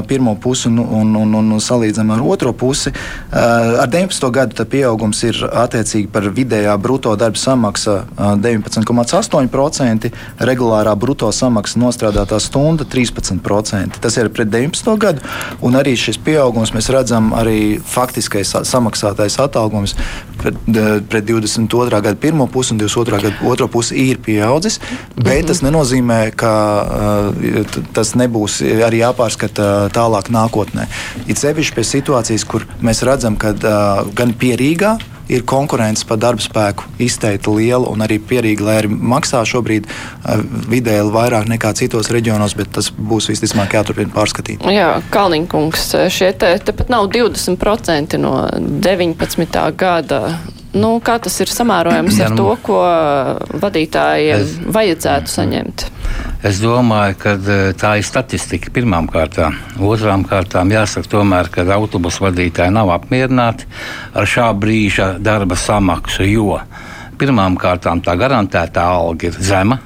[0.07, 2.91] pirmo pusi un, un, un, un salīdzinām ar otro pusi.
[3.31, 4.29] Ar 19.
[4.33, 10.11] gadu pieaugums ir attiecīgi par vidējā brutto darba samaksa 19,8%,
[10.49, 13.99] regulārā brutto samaksa nostrādātā stunda 13%.
[14.01, 14.95] Tas ir pret 19.
[14.99, 15.23] gadu,
[15.65, 19.95] un arī šis pieaugums mēs redzam arī faktiskais samaksātais atalgojums
[20.39, 20.59] pret,
[21.09, 21.89] pret 22.
[22.01, 23.21] gada pirmo pusi un 22.
[23.21, 24.79] gada otro pusi ir pieaudzis,
[25.15, 26.53] bet tas nenozīmē, ka
[27.95, 30.87] tas nebūs arī jāpārskata tālāk nākotnē.
[31.27, 34.97] It sevišķi pie situācijas, kur mēs redzam, ka uh, gan pierīgā
[35.29, 40.43] ir konkurence par darba spēku izteikti liela, un arī pierīgi, lai arī maksā šobrīd uh,
[40.71, 44.65] vidēji vairāk nekā citos reģionos, bet tas būs visticamāk jāturpina pārskatīt.
[44.73, 49.61] Jā, Kalniņkungs, šie te, te pat nav 20% no 19.
[49.77, 50.23] gada
[50.73, 52.79] nu, kā tas ir samērojams ja, ar nu, to, ko
[53.61, 55.85] vadītājiem es, vajadzētu saņemt?
[56.45, 59.57] Es domāju, ka e, tā ir statistika pirmām kārtām.
[59.81, 63.67] Otrām kārtām jāsaka tomēr, ka autobusu vadītāji nav apmierināti
[64.13, 66.61] ar šā brīža darba samaksu, jo
[67.19, 69.81] pirmām kārtām tā garantētā alga ir zema.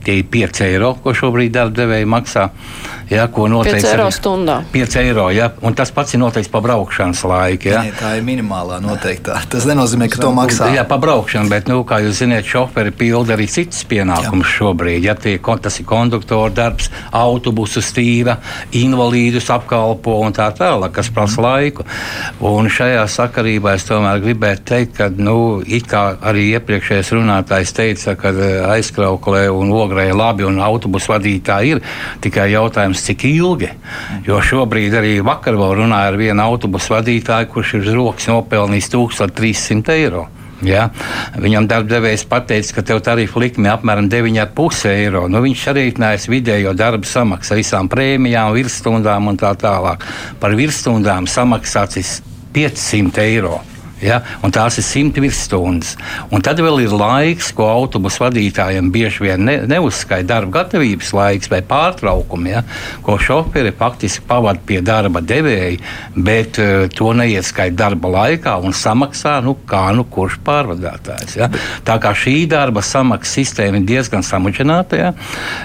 [0.00, 2.46] Tie ir 5 eiro, ko šobrīd darba devēja maksā.
[2.48, 4.56] Uh, ja, ko noteikti 5 eiro stundā.
[4.72, 7.70] 5 eiro, ja, un tas pats ir noteikts par braukšanas laiku.
[7.72, 7.82] Ja.
[7.84, 9.40] Nē, tā ir minimālā noteiktā.
[9.50, 10.70] Tas nenozīmē, ka to maksā.
[10.76, 15.08] Jā, par braukšanu, bet, nu, kā jūs zināt, šoferi pilda arī citas pienākumus šobrīd.
[15.08, 18.38] Ja tie, tas ir konduktora darbs, autobusu stīra,
[18.78, 21.46] invalīdus apkalpo un tā tālāk, kas prasa mm.
[21.48, 21.86] laiku.
[22.46, 28.14] Un šajā sakarībā es tomēr gribētu teikt, ka, nu, it kā arī iepriekšējais runātājs teica,
[28.20, 31.82] ka eh, aizkrauklē un ogrē labi un autobusu vadītāji ir
[32.22, 33.70] tikai jautājums jautājums, cik ilgi.
[34.26, 38.90] Jo šobrīd arī vakar vēl runāja ar vienu autobusu vadītāju, kurš ir uz rokas nopelnījis
[38.90, 40.28] 1300 eiro.
[40.62, 40.90] Ja?
[41.36, 45.28] Viņam darbdevējs pateica, ka tev tarifu likme ir apmēram 9,5 eiro.
[45.28, 50.04] Nu, viņš arī iznājis vidējo darba samaksu visām prēmijām, virsstundām un tā tālāk.
[50.40, 52.20] Par virsstundām samaksāts
[52.52, 53.60] 500 eiro.
[54.04, 54.20] Ja?
[54.50, 55.94] Tās ir simti virsstundas.
[56.34, 61.50] Un tad vēl ir laiks, ko autobusu vadītājiem bieži vien ne, neuzskaita darba gatavības laiks
[61.52, 62.62] vai pārtraukumi, ja?
[63.04, 65.78] ko šoferi faktiski pavada pie darba devēja,
[66.16, 71.36] bet uh, to neieskaita darba laikā un samaksā nu, kā nu kurš pārvadātājs.
[71.38, 71.50] Ja?
[71.86, 75.12] Tā kā šī darba samaksas sistēma ir diezgan samudžināta, ja?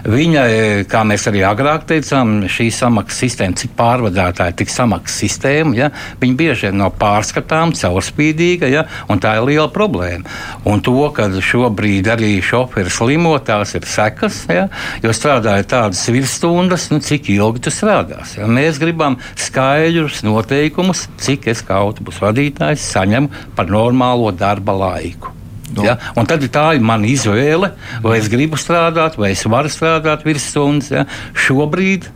[0.05, 5.75] viņa, e, kā mēs arī agrāk teicām, šī samaksas sistēma, cik pārvadātāji, tik samaksas sistēma,
[5.77, 5.91] ja?
[6.21, 10.25] viņa bieži vien nav pārskatām, caurspīdīga caurspīdīga, ja, un tā ir liela problēma.
[10.65, 14.67] Un to, ka šobrīd arī šoferi slimo, tās ir sekas, ja,
[15.03, 18.37] jo strādāja tādas virsstundas, nu, cik ilgi tu strādās.
[18.37, 18.47] Ja.
[18.47, 25.33] Mēs gribam skaidrus noteikumus, cik es kā autobusu vadītājs saņemu par normālo darba laiku.
[25.75, 25.83] No.
[25.83, 25.97] Ja?
[26.15, 30.91] Un tad tā ir mana izvēle, vai es gribu strādāt, vai es varu strādāt virsstundas.
[30.93, 31.07] Ja?
[31.33, 32.11] Šobrīd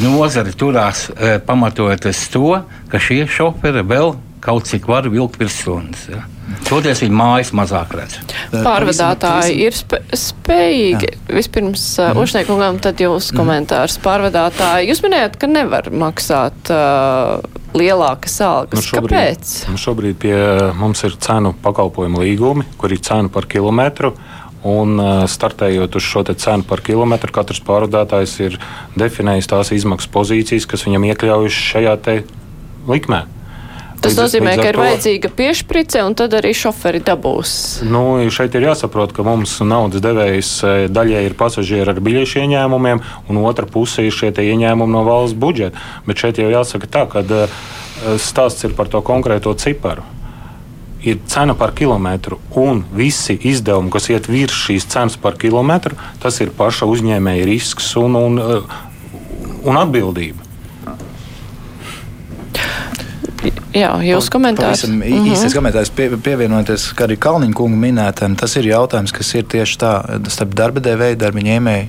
[0.00, 1.08] nozare turās
[1.44, 2.52] pamatojoties to,
[2.88, 4.14] ka šie šoferi vēl
[4.46, 6.06] kaut cik var vilkt virsstundas.
[6.10, 6.22] Ja.
[6.66, 8.16] Toties viņa mājas mazāk redz.
[8.52, 11.10] Pārvadātāji ir sp spējīgi.
[11.10, 11.34] Jā.
[11.34, 13.40] Vispirms uh, uzniekungam, tad jūs mm.
[13.40, 13.98] komentārs.
[14.02, 17.42] Pārvadātāji, jūs minējat, ka nevar maksāt uh,
[17.74, 18.78] lielākas algas.
[18.78, 19.54] Nu šobrīd, Kāpēc?
[19.72, 20.38] Nu šobrīd pie
[20.78, 24.14] mums ir cenu pakalpojumu līgumi, kur ir cena par kilometru.
[24.66, 24.98] Un
[25.30, 28.56] startējot uz šo cenu par kilometru, katrs pārvadātājs ir
[28.98, 31.96] definējis tās izmaksas pozīcijas, kas viņam iekļaujušas šajā
[32.90, 33.26] likmē.
[34.06, 37.52] Tas nozīmē, ka ir vajadzīga piešprice, un tad arī šoferi dabūs.
[37.86, 43.02] Nu, šeit ir jāsaprot, ka mums naudas devējs e, daļai ir pasažieri ar biļešu ieņēmumiem,
[43.30, 45.82] un otra puse ir šie ieņēmumi no valsts budžeta.
[46.06, 47.46] Bet šeit jau jāsaka tā, ka e,
[48.22, 50.06] stāsts ir par to konkrēto ciparu
[51.06, 56.40] ir cena par kilometru, un visi izdevumi, kas iet virs šīs cenas par kilometru, tas
[56.42, 58.58] ir paša uzņēmēja risks un, un, e,
[59.70, 60.45] un atbildība.
[63.76, 64.82] Jā, jūs komentārs.
[64.86, 65.32] Pavisam mm -hmm.
[65.34, 68.36] īstais komentārs pie, pievienoties arī Kalniņa kunga minētam.
[68.36, 69.92] Tas ir jautājums, kas ir tieši tā
[70.30, 71.86] starp darba devēju, darba ņēmēju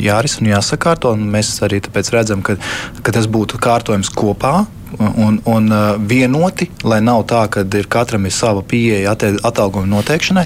[0.00, 1.12] jārisina un jāsakārto.
[1.12, 1.80] Un mēs arī
[2.12, 2.56] redzam, ka,
[3.02, 4.66] ka tas būtu kārtojums kopā.
[4.96, 5.72] Un, un
[6.06, 10.44] vienoti, lai nav tā, ka katram ir sava pieeja atalgojuma noteikšanai.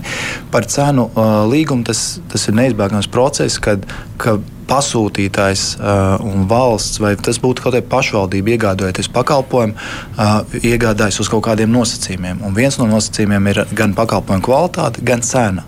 [0.50, 1.10] Par cenu
[1.50, 3.84] līgumu tas, tas ir neizbēgams process, kad,
[4.16, 11.20] kad pasūtītājs uh, un valsts, vai tas būtu kaut kāda pašvaldība iegādājoties pakalpojumu, uh, iegādājas
[11.24, 12.44] uz kaut kādiem nosacījumiem.
[12.46, 15.66] Un viens no nosacījumiem ir gan pakalpojumu kvalitāte, gan cena.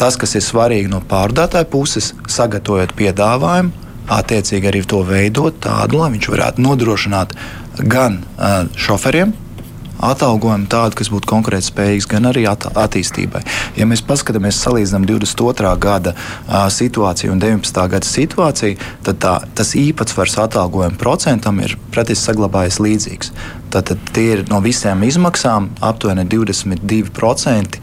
[0.00, 3.74] Tas, kas ir svarīgi no pārdātāja puses, sagatavojot piedāvājumu,
[4.12, 7.36] attiecīgi arī to veidot tādu, lai viņš varētu nodrošināt
[7.78, 9.32] gan uh, šoferiem,
[10.02, 13.42] atalgojumu tādu, kas būtu konkurētspējīgs gan arī at attīstībai.
[13.78, 15.72] Ja mēs paskatāmies, salīdzinām 22.
[15.82, 17.82] gada uh, situāciju un 19.
[17.94, 23.32] gada situāciju, tad tā, tas īpatsvars atalgojuma procentam ir praktiski saglabājies līdzīgs.
[23.72, 27.80] Tātad tie ir no visām izmaksām aptuveni 22%.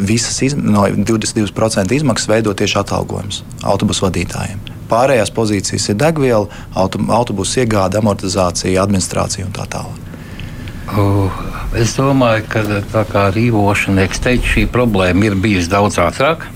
[0.00, 4.62] Visas iz, no 22% izmaksas veido tieši atalgojums autobusu vadītājiem.
[4.90, 10.09] Pārējās pozīcijas ir degviela, autobusu iegāde, amortizācija, administrācija un tā tālāk.
[10.90, 11.30] Uh,
[11.78, 16.48] es domāju, ka tā kā rīvošanieks teica, šī problēma ir bijusi daudz ātrāk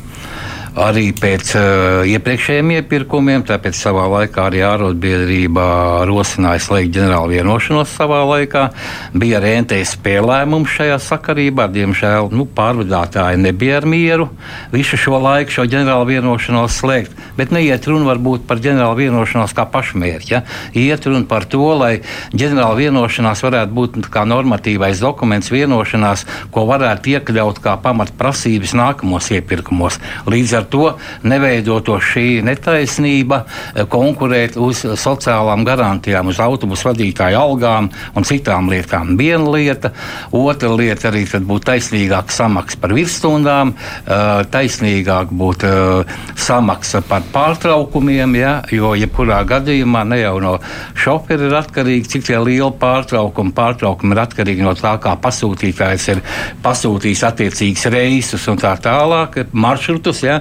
[0.75, 1.65] arī pēc uh,
[2.11, 3.45] iepriekšējiem iepirkumiem.
[3.47, 5.67] Tāpēc savā laikā arī ārotbiedrība
[6.09, 8.67] rosināja slēgt ģenerālu vienošanos savā laikā.
[9.15, 11.69] Bija arī NTSP lēmums šajā sakarībā.
[11.75, 14.29] Diemžēl nu, pārvadātāji nebija ar mieru
[14.75, 17.15] visu šo laiku šo ģenerālu vienošanos slēgt.
[17.39, 20.35] Bet neiet runa varbūt par ģenerālu vienošanos kā pašmērķi.
[20.35, 20.43] Ja?
[20.75, 22.01] Iet runa par to, lai
[22.35, 30.01] ģenerāla vienošanās varētu būt kā normatīvais dokuments vienošanās, ko varētu iekļaut kā pamatprasības nākamos iepirkumos.
[30.31, 30.95] Līdz ar ar to
[31.29, 39.15] neveidoto šī netaisnība eh, konkurēt uz sociālām garantijām, uz autobusu vadītāju algām un citām lietām.
[39.21, 39.93] Viena lieta,
[40.33, 48.37] otra lieta arī būtu taisnīgāka samaksa par virsstundām, eh, taisnīgāk būtu eh, samaksa par pārtraukumiem,
[48.41, 50.57] ja, jo jebkurā gadījumā ne jau no
[50.99, 56.23] šoferi ir atkarīgi, cik tie lieli pārtraukumi, pārtraukumi ir atkarīgi no tā, kā pasūtītājs ir
[56.65, 60.23] pasūtījis attiecīgus reisus un tā tālāk, maršrutus.
[60.25, 60.41] Ja,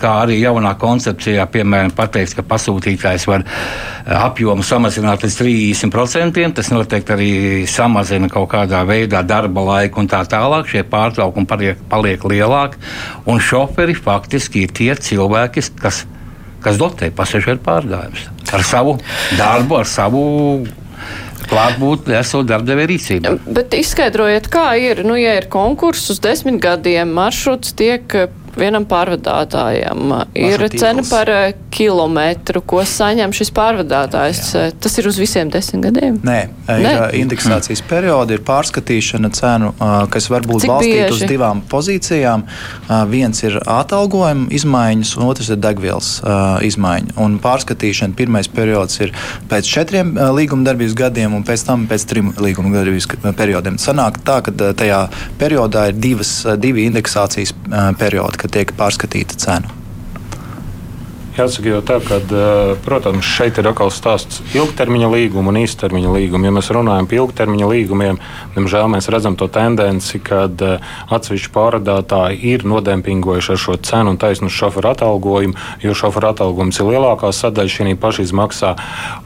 [0.00, 6.42] kā arī jaunā koncepcijā, piemēram, pateiks, ka pasūtītājs var eh, apjomu samazināt līdz 30%.
[6.58, 7.30] Tas noteikti arī
[7.70, 10.70] samazina kaut kādā veidā darba laiku un tā tālāk.
[10.72, 12.80] Šie pārtraukumi paliek, paliek lielāki,
[13.26, 16.04] un šoferi faktiski ir tie cilvēki, kas,
[16.62, 18.98] kas dotē pasažieru pārgājumus ar savu
[19.38, 20.22] darbu, ar savu
[21.48, 23.34] klātbūtni esot darbdevēja rīcībā.
[23.56, 28.16] Bet izskaidrojiet, kā ir, nu, ja ir konkurss uz desmit gadiem, maršruts tiek
[28.58, 30.12] vienam pārvadātājam.
[30.36, 34.42] Ir cena par eh, kilometru, ko saņem šis pārvadātājs.
[34.52, 34.64] Jā.
[34.82, 36.18] Tas ir uz visiem desmit gadiem?
[36.26, 36.38] Nē,
[36.68, 36.94] ir Nē.
[37.22, 39.72] Indeksācijas periodi, ir pārskatīšana cenu,
[40.12, 42.44] kas var būt balstīta uz divām pozīcijām.
[43.10, 46.12] Viens ir atalgojuma izmaiņas, un otrs ir degvielas
[46.66, 47.16] izmaiņa.
[47.22, 49.14] Un pārskatīšana pirmais periods ir
[49.50, 53.80] pēc četriem līguma darbības gadiem, un pēc tam pēc trim līguma darbības periodiem.
[53.82, 55.02] Sanāk tā, ka tajā
[55.40, 57.54] periodā ir divas, divi indeksācijas
[58.00, 59.78] periodi kad tiek pārskatīta cena?
[61.32, 62.18] Jāsaka, jau tā, ka,
[62.84, 66.44] protams, šeit ir atkal stāsts ilgtermiņa līguma un īstermiņa līguma.
[66.44, 68.18] Ja mēs runājam par ilgtermiņa līgumiem,
[68.52, 74.52] diemžēl mēs redzam to tendenci, ka atsevišķi pārādātāji ir nodempingojuši ar šo cenu un taisnu
[74.52, 78.74] šoferu atalgojumu, jo šoferu atalgojums ir lielākā sadaļa šī pašizmaksā.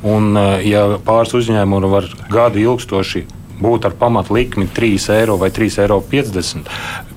[0.07, 3.27] Un, ja pāris uzņēmumi var gadu ilgstoši
[3.61, 6.01] būt ar pamatlikmi 3 eiro vai 3,50 eiro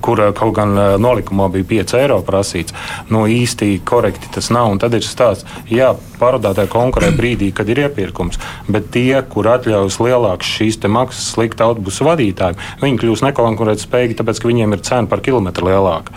[0.02, 2.76] kur kaut gan nolikumā bija 5 eiro prasīts.
[3.12, 4.70] Nu, īsti korekti tas nav.
[4.74, 10.00] Un tad ir stāsts, jā, pārvadātāji konkurē brīdī, kad ir iepirkums, bet tie, kur atļaujas
[10.02, 15.24] lielākas šīs maksas slikt autobusu vadītājiem, viņi kļūst nekonkurētspējīgi, tāpēc ka viņiem ir cena par
[15.24, 16.16] kilometru lielāka.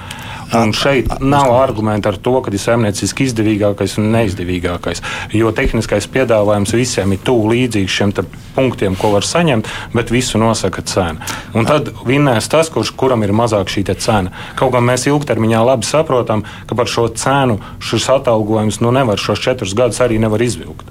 [0.53, 5.01] Un šeit nav argumenti ar to, ka ir saimnieciski izdevīgākais un neizdevīgākais.
[5.33, 8.13] Jo tehniskais piedāvājums visiem ir tuvu līdzīgs šiem
[8.53, 11.25] punktiem, ko var saņemt, bet visu nosaka cena.
[11.57, 14.33] Un tad vinnēs tas, kurš, kuram ir mazāk šī cena.
[14.59, 19.41] Kaut gan mēs ilgtermiņā labi saprotam, ka par šo cenu šis atalgojums nu, nevar šos
[19.43, 20.85] četrus gadus arī nevar izvilkt.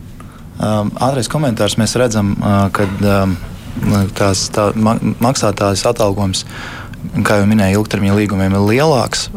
[0.62, 3.34] Um, ātrais komentārs mēs redzam, uh, ka um,
[4.14, 6.82] tās tā, ma maksātājas atalgojums uh,
[7.26, 9.28] kā jau minēju, ilgtermiņa līgumiem ir lielāks.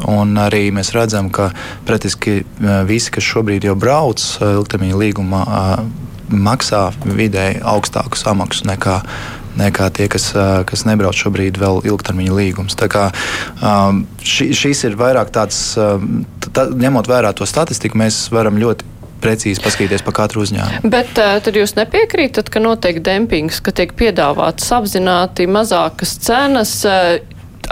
[0.46, 1.50] Arī mēs redzam, ka
[1.88, 2.40] praktiski
[2.88, 5.42] visi, kas šobrīd jau brauc ilgtermiņa līgumā,
[6.30, 9.00] maksā vidēji augstāku samaksu nekā,
[9.60, 10.30] nekā tie, kas,
[10.68, 12.34] kas nebrauc šobrīd vēl ilgtermiņa
[12.92, 13.06] kā,
[14.22, 20.04] ši, šis ir vairāk tāds, tā, ņemot vērā to statistiku, mēs varam ļoti precīzi paskatīties
[20.06, 20.90] par katru uzņēmumu.
[20.92, 26.78] Bet uh, tad jūs nepiekrītat, ka notiek dempings, ka tiek piedāvāts apzināti mazākas cenas.
[26.86, 27.16] Uh,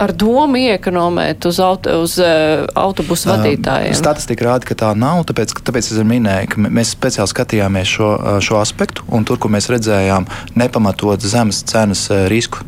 [0.01, 3.97] ar domu iekonomēt uz, auto, uz uh, autobusu vadītājiem?
[3.99, 5.25] Statistika rāda, ka tā nav.
[5.29, 8.11] Tāpēc, tāpēc es minēju, ka mēs speciāli skatījāmies šo,
[8.45, 10.29] šo aspektu, un tur, kur mēs redzējām
[10.59, 12.65] nepamatot zemes cenas risku,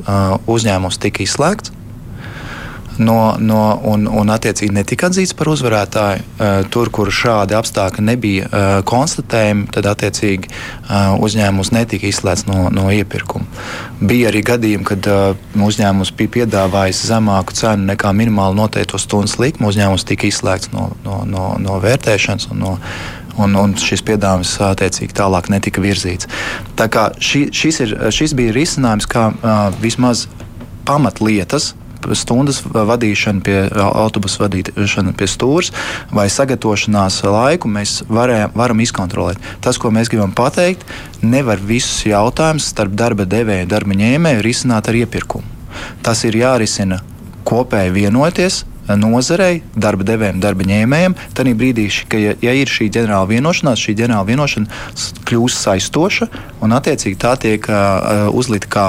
[0.51, 1.75] uzņēmums tika izslēgts
[2.99, 6.25] no, no, un, un attiecīgi netika atzīts par uzvarētāju.
[6.37, 12.67] Uh, tur, kur šādi apstākļi nebija uh, konstatējami, tad attiecīgi uh, uzņēmums netika izslēgts no,
[12.75, 13.47] no iepirkuma.
[14.01, 15.07] Bija arī gadījumi, kad
[15.67, 19.71] uzņēmums bija piedāvājis zemāku cenu nekā minimāli noteikto stundas likmi.
[19.71, 22.75] Uzņēmums tika izslēgts no, no, no, no vērtēšanas un no
[23.37, 26.29] un, un šis piedāvājums attiecīgi tālāk netika virzīts.
[26.79, 30.27] Tā kā šī, šis, ir, šis bija risinājums, kā uh, vismaz
[30.89, 31.75] pamatlietas
[32.15, 35.73] stundas vadīšana pie autobusu vadīšana pie stūres
[36.15, 39.43] vai sagatavošanās laiku mēs varējam, varam izkontrolēt.
[39.65, 40.87] Tas, ko mēs gribam pateikt,
[41.23, 45.55] nevar visus jautājumus starp darba devēju un darba ņēmēju risināt ar iepirkumu.
[46.03, 47.03] Tas ir jārisina
[47.47, 51.17] kopēji vienoties, nozarei, darba devējiem, darba ņēmējiem.
[51.35, 56.29] Tad brīdī, ka, ja, ja ir šī ģenerāla vienošanās, šī ģenerāla vienošanās kļūst saistoša
[56.63, 58.87] un attiecīgi tā tiek uh, uzlikta kā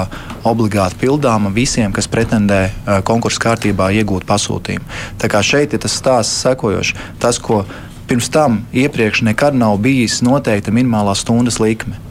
[0.48, 4.98] obligāti pildāma visiem, kas pretendē uh, konkursu kārtībā iegūt pasūtījumu.
[5.18, 6.94] Tā kā šeit ir tas stāsts sekojošs.
[7.22, 7.64] Tas, ko
[8.08, 12.07] pirms tam iepriekš nekad nav bijis noteikta minimālā stundas likme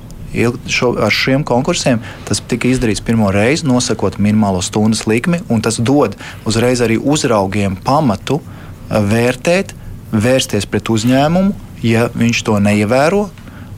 [0.68, 5.80] šo, ar šiem konkursiem tas tika izdarīts pirmo reizi, nosakot minimālo stundas likmi, un tas
[5.80, 9.74] dod uzreiz arī uzraugiem pamatu eh, vērtēt,
[10.12, 13.28] vērsties pret uzņēmumu, ja viņš to neievēro.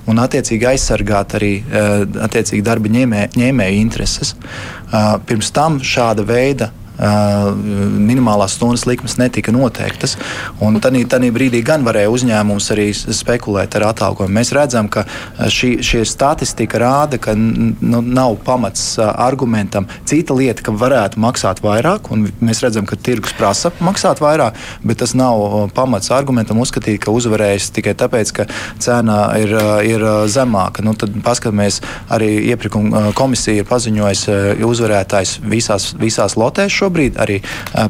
[0.10, 4.32] Un, attiecīgi, aizsargāt arī uh, attiecīgi, darba ņēmē, ņēmēju intereses.
[4.34, 10.18] Uh, pirms tam šāda veida minimālās stundas likmes netika noteiktas.
[10.60, 14.36] Tad brīdī gan varēja uzņēmums arī spekulēt ar atalgojumu.
[14.36, 15.06] Mēs redzam, ka
[15.40, 19.88] šī, šī statistika rāda, ka nu, nav pamats argumentam.
[20.10, 25.02] Cita lieta, ka varētu maksāt vairāk, un mēs redzam, ka tirgus prasa maksāt vairāk, bet
[25.04, 28.48] tas nav pamats argumentam uzskatīt, ka uzvarējis tikai tāpēc, ka
[28.82, 29.56] cena ir,
[29.88, 30.84] ir zemāka.
[30.86, 31.80] Nu, tad paskatāmies,
[32.12, 37.40] arī iepirkuma komisija ir paziņojusi uzvarētājs visās, visās lotēs šobrīd šobrīd arī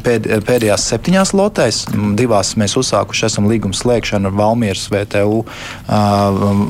[0.04, 1.86] pēd, pēdējās septiņās lotēs.
[2.20, 5.46] Divās mēs uzsākuši esam līgumu slēgšanu ar Valmieras VTU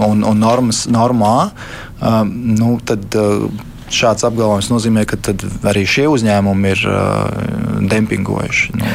[0.09, 1.51] un, un normas, normā.
[2.29, 3.17] Nu, tad,
[3.89, 5.17] šāds apgalvojums nozīmē, ka
[5.71, 8.77] arī šie uzņēmumi ir uh, dempingojuši.
[8.77, 8.93] Nu,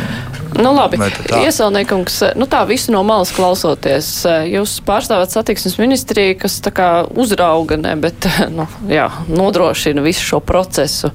[0.55, 1.01] Nu, labi,
[1.35, 4.11] iesaulniekums, nu tā visu no malas klausoties,
[4.47, 10.39] jūs pārstāvat satiksmes ministriju, kas tā kā uzrauga, ne, bet, nu, jā, nodrošina visu šo
[10.47, 11.11] procesu.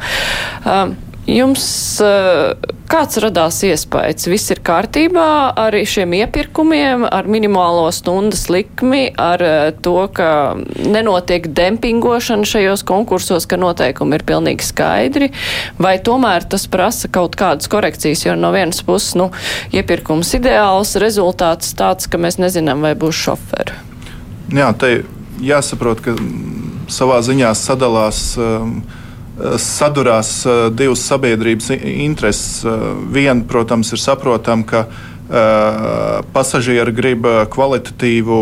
[0.67, 0.97] Um,
[1.29, 1.63] Jums
[2.01, 4.25] eh, kāds radās iespējas?
[4.31, 5.25] Viss ir kārtībā
[5.61, 13.45] ar šiem iepirkumiem, ar minimālo stundas likmi, ar eh, to, ka nenotiek dempingošana šajos konkursos,
[13.49, 15.29] ka noteikumi ir pilnīgi skaidri,
[15.77, 19.29] vai tomēr tas prasa kaut kādas korekcijas, jo no vienas puses, nu,
[19.75, 23.77] iepirkums ideāls, rezultāts tāds, ka mēs nezinām, vai būs šoferi.
[24.55, 25.03] Jā, te
[25.45, 26.17] jāsaprot, ka
[26.89, 28.31] savā ziņā sadalās.
[28.41, 28.79] Um,
[29.59, 32.63] sadurās eh, divas sabiedrības intereses.
[32.65, 38.41] Eh, viena, protams, ir saprotama, ka eh, pasažieri grib kvalitatīvu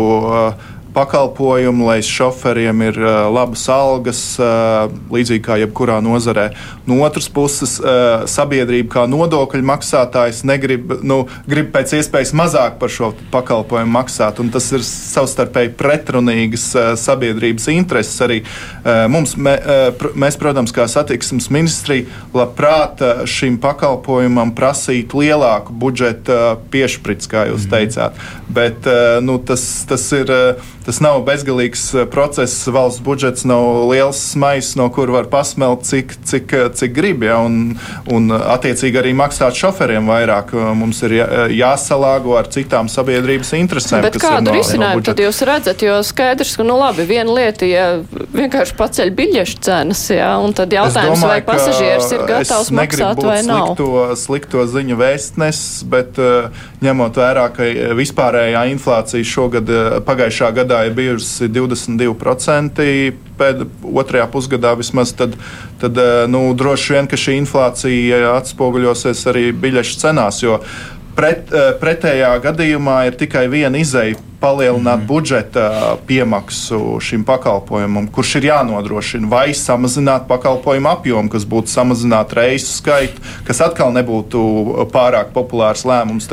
[0.98, 6.48] pakalpojumi, lai šoferiem ir uh, labas algas, uh, līdzīgi kā jebkurā nozarē.
[6.88, 13.12] No otras puses, uh, sabiedrība kā nodokļu maksātājs negrib, nu, pēc iespējas mazāk par šo
[13.30, 16.66] pakalpojumu maksāt, tas ir savstarpēji pretrunīgas
[16.98, 18.38] sabiedrības intereses arī.
[19.12, 27.66] Mums, mēs, protams, kā satiksmes ministrija, labprāt šim pakalpojumam prasītu lielāku budžeta piešprits, kā jūs
[27.66, 27.74] -hmm.
[27.76, 28.12] teicāt.
[28.48, 28.88] Bet
[29.22, 30.34] nu, tas, tas ir.
[30.88, 32.62] Tas nav bezgalīgs eh, process.
[32.72, 37.26] Valsts budžets nav liels smaiss, no kur var pasmelt, cik, cik, eh, cik grib.
[37.28, 37.74] Ja, un,
[38.08, 40.54] un eh, attiecīgi arī maksāt šoferiem vairāk.
[40.78, 41.18] Mums ir
[41.52, 44.06] jāsalāgo ar citām sabiedrības interesēm.
[44.06, 45.84] Bet kādu no, risinājumu no tad jūs redzat?
[45.84, 47.90] Jo skaidrs, ka nu labi, viena lieta, ja
[48.38, 53.42] vienkārši paceļ biļešu cenas, ja, un tad jautājums, domāju, vai pasažieris ir gatavs maksāt vai
[53.44, 53.74] nav.
[53.74, 55.62] Slikto, slikto ziņu vēstnes,
[55.92, 56.24] bet
[56.84, 57.66] ņemot vērā, ka
[57.98, 59.70] vispārējā inflācija šogad
[60.06, 62.86] pagājušā gadā ir bijusi 22%,
[63.38, 65.34] pēc otrajā pusgadā vismaz, tad,
[65.82, 70.42] tad eh, nu, droši vien šī inflācija atspoguļosies arī biļešu cenās.
[70.44, 70.60] Jo
[71.18, 71.50] pret,
[71.82, 75.06] pretējā gadījumā ir tikai viena izeja palielināt mm.
[75.06, 82.70] budžeta piemaksu šim pakalpojumam, kurš ir jānodrošina, vai samazināt pakalpojumu apjomu, kas būtu samazināt reisu
[82.78, 84.40] skaitu, kas atkal nebūtu
[84.94, 86.30] pārāk populārs lēmums.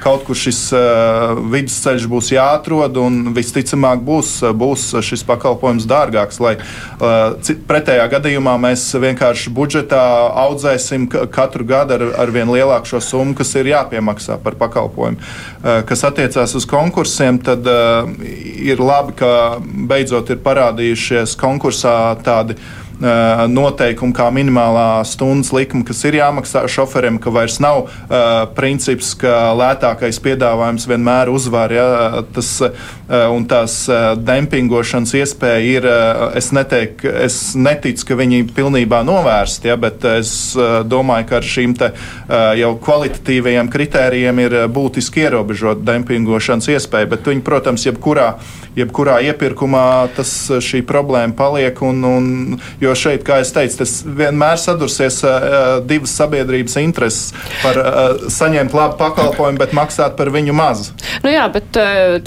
[0.00, 6.38] Kaut kur šis uh, vidusceļš būs jāatrod, un visticamāk būs, būs šis pakalpojums dārgāks.
[6.40, 10.00] Lai uh, pretējā gadījumā mēs vienkārši budžetā
[10.46, 15.20] audzēsim katru gadu ar, ar vien lielāku šo summu, kas ir jāpiemaksā par pakalpojumu.
[15.20, 18.10] Uh, kas attiecās uz konkursiem, tad uh,
[18.60, 19.32] ir labi, ka
[19.62, 22.56] beidzot ir parādījušies konkursā tādi
[23.00, 29.12] uh, noteikumi, kā minimālā stundas likme, kas ir jāmaksā šoferim, ka vairs nav uh, princips,
[29.18, 31.74] ka lētākais piedāvājums vienmēr uzvar.
[31.74, 31.88] Ja,
[32.34, 32.70] tas, uh,
[33.34, 35.88] un tās uh, dempingošanas iespēja ir,
[36.38, 40.32] es, neteik, es neticu, ka viņi pilnībā novērst, ja, bet es
[40.90, 41.90] domāju, ka ar šīm te,
[42.60, 47.10] jau kvalitatīvajiem kritērijiem ir būtiski ierobežot dempingošanas iespēju.
[47.14, 48.28] Bet viņi, protams, jebkurā,
[48.78, 49.84] jebkurā iepirkumā
[50.16, 50.32] tas,
[50.64, 51.82] šī problēma paliek.
[51.86, 52.30] Un, un,
[52.82, 58.74] jo šeit, kā jau teicu, tas vienmēr sadursies uh, divas sabiedrības intereses par uh, saņemt
[58.76, 60.90] labu pakalpojumu, bet maksāt par viņu maz.
[61.24, 61.76] Nu jā, bet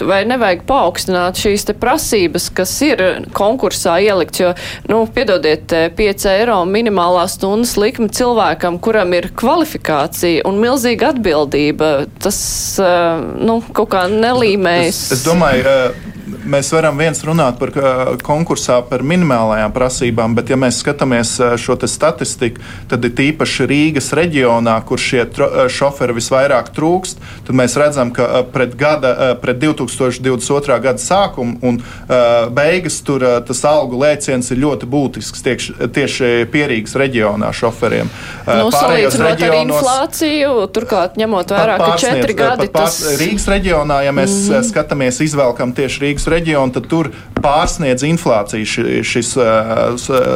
[0.05, 3.01] vai nevajag paaugstināt šīs prasības, kas ir
[3.35, 4.53] konkursā ielikts, jo,
[4.91, 11.93] nu, piedodiet, 5 eiro minimālā stundas likme cilvēkam, kuram ir kvalifikācija un milzīga atbildība,
[12.23, 12.39] tas,
[12.79, 15.05] nu, kaut kā nelīmējas.
[15.07, 15.63] Es, es domāju,
[16.45, 17.71] mēs varam viens runāt par
[18.23, 24.75] konkursā par minimālajām prasībām, bet ja mēs skatāmies šo statistiku, tad ir tīpaši Rīgas reģionā,
[24.87, 25.25] kur šie
[25.71, 30.79] šoferi visvairāk trūkst, tad mēs redzam, ka pret, gada, pret 2022.
[30.83, 31.79] gada sākumu un
[32.53, 38.11] beigas tur tas algu lēciens ir ļoti būtisks tieši, tieši Pierīgas reģionā šoferiem.
[38.47, 42.99] Nu, Salīdzinot ar inflāciju, turklāt ņemot vērā, ka četri gadi tas...
[43.19, 44.69] Rīgas reģionā, ja mēs mm -hmm.
[44.69, 47.11] skatāmies, izvelkam tieši Rīgas reģionu, tad tur
[47.43, 49.33] pārsniedz inflāciju šis.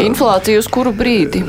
[0.05, 1.43] Inflācija uz kuru brīdi?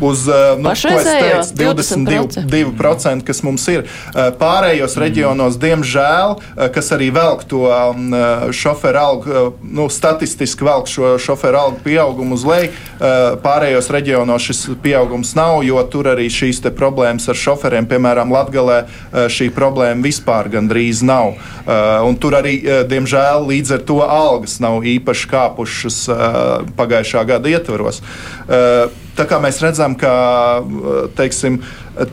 [0.00, 0.26] Uz
[0.58, 3.86] nu, teicu, 22%, kas mums ir.
[4.12, 5.02] Pārējos mm.
[5.02, 6.36] reģionos, diemžēl,
[6.74, 7.64] kas arī velk to
[8.56, 12.72] šoferu algu, nu, statistiski velk šo šoferu algu pieaugumu uz leju,
[13.44, 18.82] pārējos reģionos šis pieaugums nav, jo tur arī šīs problēmas ar šoferiem, piemēram, Latgalē,
[19.32, 21.36] šī problēma vispār gandrīz nav.
[22.06, 22.58] Un tur arī,
[22.90, 26.04] diemžēl, līdz ar to algas nav īpaši kāpušas
[26.76, 28.02] pagājušā gada ietvaros.
[29.16, 30.12] Tā kā mēs redzam, ka
[31.16, 31.58] teiksim,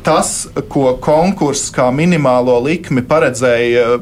[0.05, 3.99] tas, ko konkurss kā minimālo likmi paredzēja Eh,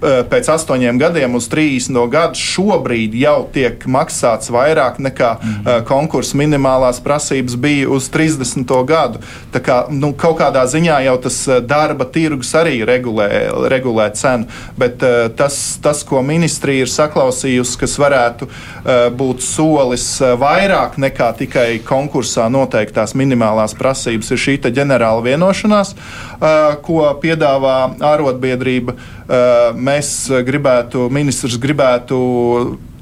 [0.00, 5.84] pēc astoņiem gadiem uz 30 no gadu šobrīd jau tiek maksāts vairāk nekā mm -hmm.
[5.84, 8.84] konkursa minimālās prasības bija uz 30.
[8.86, 9.18] gadu.
[9.52, 13.28] Tā kā nu, kaut kādā ziņā jau tas eh, darba tirgus arī regulē,
[13.68, 14.46] regulē cenu,
[14.76, 15.02] bet
[15.36, 18.48] tas, tas, ko ministrija ir saklausījusi, kas varētu
[19.16, 25.94] būt solis vairāk nekā tikai konkursā noteiktās minimālās prasības, ir šī ģenerāla vienošanās,
[26.82, 28.94] ko piedāvā ārotbiedrība.
[29.28, 32.18] Uh, mēs gribētu, ministrs gribētu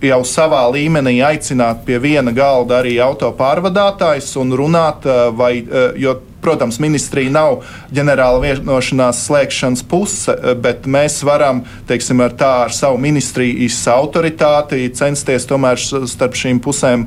[0.03, 5.07] jau savā līmenī aicināt pie viena galda arī autopārvadātājs un runāt,
[5.39, 5.53] vai,
[5.97, 7.61] jo protams, ministrija nav
[7.95, 15.47] ģenerāla vienošanās slēgšanas puse, bet mēs varam, teiksim, ar tā ar savu ministriju autoritāti censties
[15.49, 17.07] tomēr starp šīm pusēm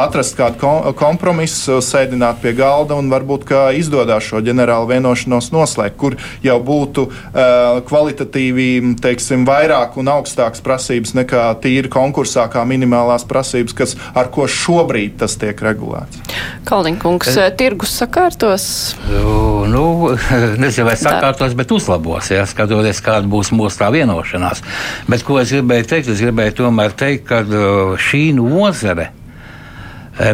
[0.00, 6.58] atrast kādu kompromisu, sēdināt pie galda un varbūt izdodas šo ģenerālu vienošanos noslēgt, kur jau
[6.64, 7.06] būtu
[7.88, 8.68] kvalitatīvi,
[9.04, 15.18] teiksim, vairāk un augstākas prasības nekā tīri konkursā, kā minimālās prasības, kas, ar ko šobrīd
[15.20, 16.22] tas tiek regulēts.
[16.68, 17.48] Kalniņkungs, e...
[17.58, 17.94] tirgus
[18.54, 18.96] sakārtos?
[19.08, 20.14] Nu, nu
[20.62, 24.62] nezinu, vai sakārtos, bet uzlabos, ja skatoties, kāda būs mūsu tā vienošanās.
[25.08, 26.08] Bet ko es gribēju teikt?
[26.08, 27.42] Es gribēju tomēr teikt, ka
[27.98, 29.23] šī nozare Eh,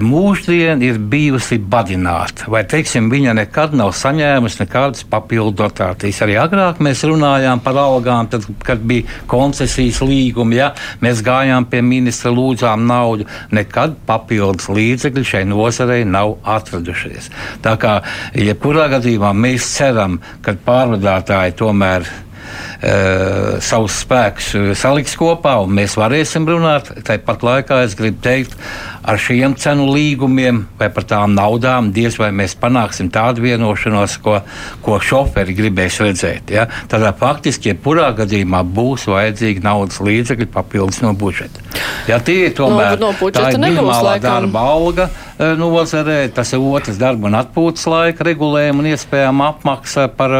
[0.04, 6.20] mūždien ir bijusi badināta, vai teiksim, viņa nekad nav saņēmusi nekādas papildu dotācijas.
[6.26, 11.80] Arī agrāk mēs runājām par algām, tad, kad bija koncesijas līgumi, ja mēs gājām pie
[11.86, 13.28] ministra, lūdzām naudu.
[13.56, 17.30] Nekad papildus līdzekļi šai nozarei nav atradušies.
[17.64, 18.00] Tā kā
[18.36, 22.08] jebkurā gadījumā mēs ceram, ka pārvadātāji tomēr
[22.80, 26.88] savus spēkus saliks kopā, un mēs varēsim runāt.
[27.04, 28.56] Tāpat laikā es gribu teikt,
[29.04, 34.38] ar šiem cenu līgumiem vai par tām naudām diez vai mēs panāksim tādu vienošanos, ko,
[34.84, 36.52] ko šoferi gribēs redzēt.
[36.52, 36.66] Ja?
[36.90, 41.64] Tad faktiski, jebkurā gadījumā būs vajadzīgi naudas līdzekļi papildus no budžeta.
[42.08, 46.64] Ja tie ir tomēr no, no tā ir minimālā darba alga e, nozarē, tas ir
[46.64, 50.34] otrs darba un atpūtas laika regulējuma un iespējama apmaksa par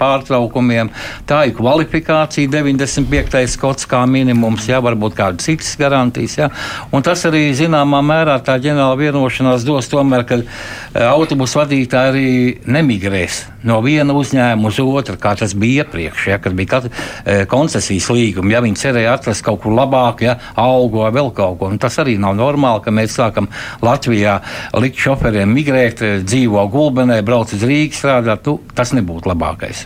[0.00, 0.92] pārtraukumiem.
[1.28, 3.56] Tā ir kvalifikācija 95.
[3.60, 6.36] kods kā minimums, ja varbūt kādas citas garantijas.
[6.42, 6.50] Ja?
[6.92, 12.10] Un tas arī zinām zināmā mērā tā ģenerāla vienošanās dos tomēr, ka eh, autobusu vadītāji
[12.10, 12.30] arī
[12.66, 16.90] nemigrēs no viena uzņēmuma uz otru, kā tas bija iepriekš, ja, kad bija katra,
[17.24, 18.54] e, koncesijas līguma.
[18.54, 21.68] Ja viņi cerēja atrast kaut kur labāku, ja, algu vai vēl kaut ko.
[21.68, 23.50] Un tas arī nav normāli, ka mēs sākam
[23.84, 24.38] Latvijā
[24.80, 28.44] likt šoferiem migrēt, e, dzīvo gulbenē, brauc uz Rīgas strādāt.
[28.48, 29.84] Tu, tas nebūtu labākais.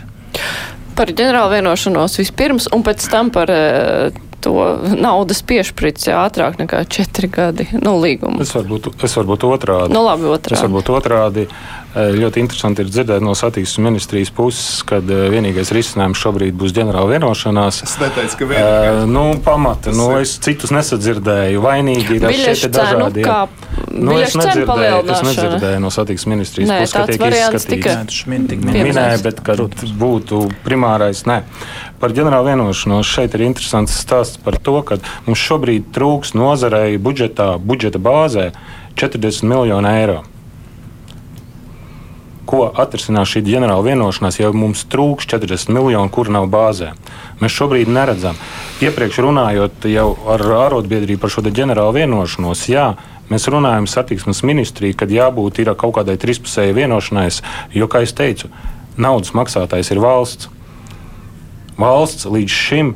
[0.95, 4.15] Par ģenerālu vienošanos vispirms, un pēc tam par uh,
[4.45, 4.53] to
[4.95, 8.43] naudas piešprits ātrāk nekā četri gadi nu, līguma.
[8.45, 9.95] Es varbūt, es varbūt otrādi.
[9.95, 10.59] Nu, labi, otrādi.
[10.59, 11.47] Es varbūt otrādi.
[11.95, 16.73] Eh, ļoti interesanti ir dzirdēt no satiksmes ministrijas puses, ka eh, vienīgais risinājums šobrīd būs
[16.75, 17.77] ģenerāla vienošanās.
[17.85, 18.97] Es neteicu, ka vienīgais.
[18.99, 21.61] Uh, nu, pamata, nu, es citus nesadzirdēju.
[21.63, 23.23] Vainīgi ir šie dažādi.
[23.23, 23.37] Kā,
[23.93, 28.19] nu, es, nedzirdēju, es nedzirdēju no satiksmes ministrijas Nē, puses, ka tiek izskatīts.
[28.27, 29.63] Minēja, bet kad
[30.03, 31.41] būtu primārais, nē.
[32.03, 37.53] Par ģenerālu vienošanos šeit ir interesants stāsts par to, ka mums šobrīd trūks nozarei budžetā,
[37.55, 38.49] budžeta bāzē
[38.99, 40.23] 40 miljonu eiro
[42.47, 46.93] ko atrisinās šī ģenerāla vienošanās, ja mums trūks 40 miljoni, kur nav bāzē.
[47.41, 48.37] Mēs šobrīd neredzam.
[48.85, 49.87] Iepriekš runājot
[50.33, 52.87] ar ārotbiedrību par šo ģenerālu vienošanos, jā,
[53.31, 57.41] mēs runājam satiksmes ministriju, kad jābūt ir kaut kādai trispusējai vienošanās,
[57.73, 58.51] jo, kā jau teicu,
[58.97, 60.51] naudas maksātājs ir valsts.
[61.75, 62.93] Valsts līdz šim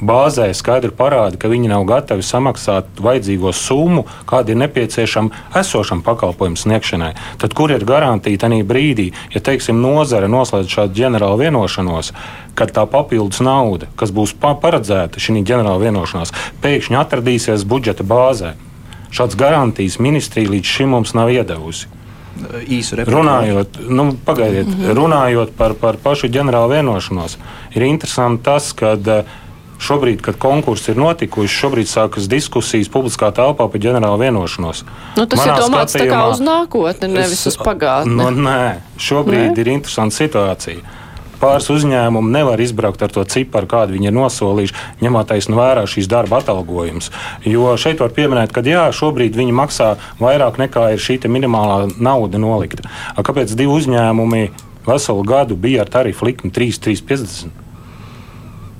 [0.00, 6.58] bāzē skaidri parāda, ka viņi nav gatavi samaksāt vajadzīgo summu, kāda ir nepieciešama esošam pakalpojumu
[6.60, 7.12] sniegšanai.
[7.40, 12.12] Tad kur ir garantija tajā brīdī, ja teiksim, nozare noslēdz šādu ģenerālu vienošanos,
[12.58, 16.34] kad tā papildus nauda, kas būs paredzēta šī ģenerāla vienošanās,
[16.64, 18.56] pēkšņi atradīsies budžeta bāzē?
[19.10, 21.88] Šāds garantijas ministrija līdz šim mums nav iedavusi
[22.70, 23.18] īsu repliku.
[23.18, 24.94] Runājot, nu, pagaidiet, mm -hmm.
[24.96, 27.36] runājot par, par pašu ģenerālu vienošanos,
[27.74, 29.24] ir interesanti tas, ka uh,
[29.80, 34.82] Šobrīd, kad konkursi ir notikuši, šobrīd sākas diskusijas publiskā telpā par ģenerālu vienošanos.
[35.16, 38.12] Nu, tas Manā ir domāts tā kā uz nākotni, nevis es, uz pagātni.
[38.18, 39.62] Nu, nē, šobrīd nē?
[39.62, 40.98] ir interesanta situācija.
[41.40, 46.10] Pāris uzņēmumi nevar izbraukt ar to ciparu, kādu viņi ir nosolījuši, ņemot taisnu vērā šīs
[46.12, 47.08] darba atalgojumus.
[47.48, 52.36] Jo šeit var pieminēt, ka jā, šobrīd viņi maksā vairāk nekā ir šī minimālā nauda
[52.36, 52.84] nolikta.
[53.16, 54.44] Kāpēc divi uzņēmumi
[54.84, 57.69] veselu gadu bija ar tarifu likmi 3, 3,50?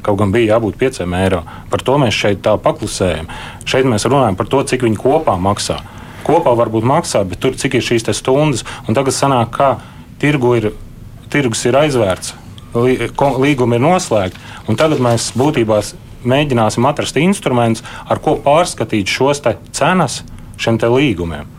[0.04, 1.42] Kaut gan bija jābūt 5 eiro.
[1.70, 3.28] Par to mēs šeit tā paklusējam.
[3.68, 5.80] Šeit mēs runājam par to, cik viņi kopā maksā.
[6.24, 8.64] Kopā varbūt maksā, bet tur cik ir šīs stundas.
[8.88, 9.70] Un tagad sanāk, ka
[10.22, 10.70] tirgu ir,
[11.32, 12.34] tirgus ir aizvērts,
[12.74, 14.48] līgumi ir noslēgti.
[14.70, 15.80] Tagad mēs būtībā
[16.28, 19.42] mēģināsim atrast instrumentus, ar ko pārskatīt šos
[19.72, 20.22] cenas
[20.60, 21.56] šiem līgumiem.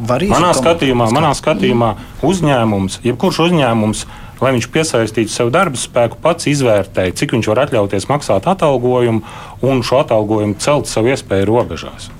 [0.00, 1.90] Manā skatījumā, manā skatījumā
[2.24, 4.06] uzņēmums, jebkurš uzņēmums,
[4.40, 9.22] lai viņš piesaistītu sev darba spēku, pats izvērtēja, cik viņš var atļauties maksāt atalgojumu
[9.66, 12.10] un šo atalgojumu celt savu iespēju robežās.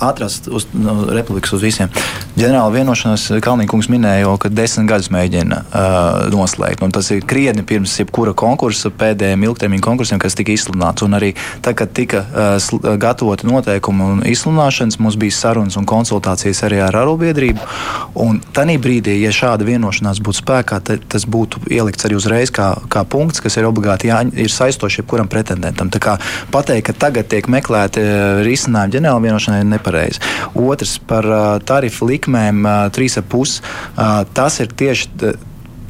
[0.00, 1.90] Atrast uz no, republikas uz visiem.
[2.36, 6.84] Ģenerāla vienošanās Kalniņkungs minēja, ka desmit gadus mēģina uh, noslēgt.
[6.92, 11.04] Tas ir krietni pirms jebkura konkursa, pēdējiem ilgtermiņa konkursiem, kas tika izsludināts.
[11.06, 11.32] Un arī
[11.64, 17.00] tad, kad tika uh, gatavoti noteikumi un izsludināšanas, mums bija sarunas un konsultācijas arī ar
[17.02, 17.64] arotbiedrību.
[18.26, 22.72] Un tajā brīdī, ja šāda vienošanās būtu spēkā, tad tas būtu ielikts arī uzreiz kā,
[22.92, 25.90] kā punkts, kas ir obligāti jā, ir saistošs jebkuram pretendentam.
[25.92, 26.16] Tā kā
[26.52, 28.02] pateikt, ka tagad tiek meklēti
[28.46, 30.20] risinājumi ģenerāla vienošanai, nepareizi.
[30.54, 31.26] Otrs par
[31.64, 33.62] tarifu likmēm 3,5.
[34.34, 35.08] Tas ir tieši,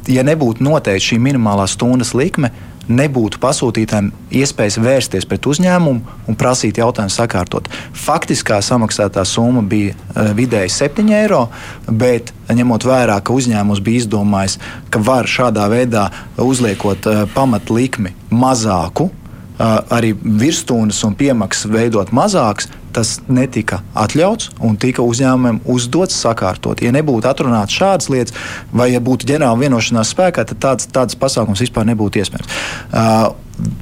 [0.07, 2.51] ja nebūtu noteikti šī minimālā stundas likme,
[2.87, 7.67] nebūtu pasūtītājiem iespējas vērsties pret uzņēmumu un prasīt jautājumu sakārtot.
[7.91, 11.49] Faktiskā samaksātā summa bija uh, vidēji 7 eiro,
[11.91, 14.55] bet ņemot vērā, ka uzņēmums bija izdomājis,
[14.87, 16.07] ka var šādā veidā
[16.39, 19.09] uzliekot uh, pamatlikmi mazāku,
[19.57, 26.81] arī virsmas un piemaksas veidot mazākas, tas netika atļauts un tika uzņēmumiem uzdots sakārtot.
[26.81, 28.37] Ja nebūtu atrunāts šādas lietas,
[28.73, 32.57] vai ja būtu ģenerāla vienošanās spēkā, tad tāds, tāds pasākums vispār nebūtu iespējams.
[32.91, 33.33] Uh,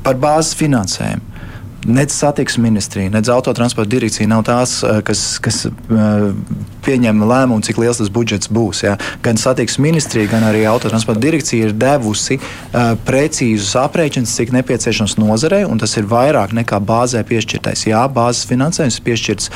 [0.03, 1.34] par bāzes finansējumu.
[1.85, 5.65] Nec satiksmes ministrija, nec autotransporta direkcija nav tās, kas, kas
[6.85, 8.81] pieņem lēmumu, cik liels tas budžets būs.
[8.85, 8.95] Ja.
[9.25, 15.63] Gan satiksmes ministrija, gan arī autotransporta direkcija ir devusi uh, precīzus aprēķinus, cik nepieciešams nozarei,
[15.65, 17.85] un tas ir vairāk nekā bāzē piešķirtais.
[17.89, 19.51] Jā, bāzes finansējums piešķirts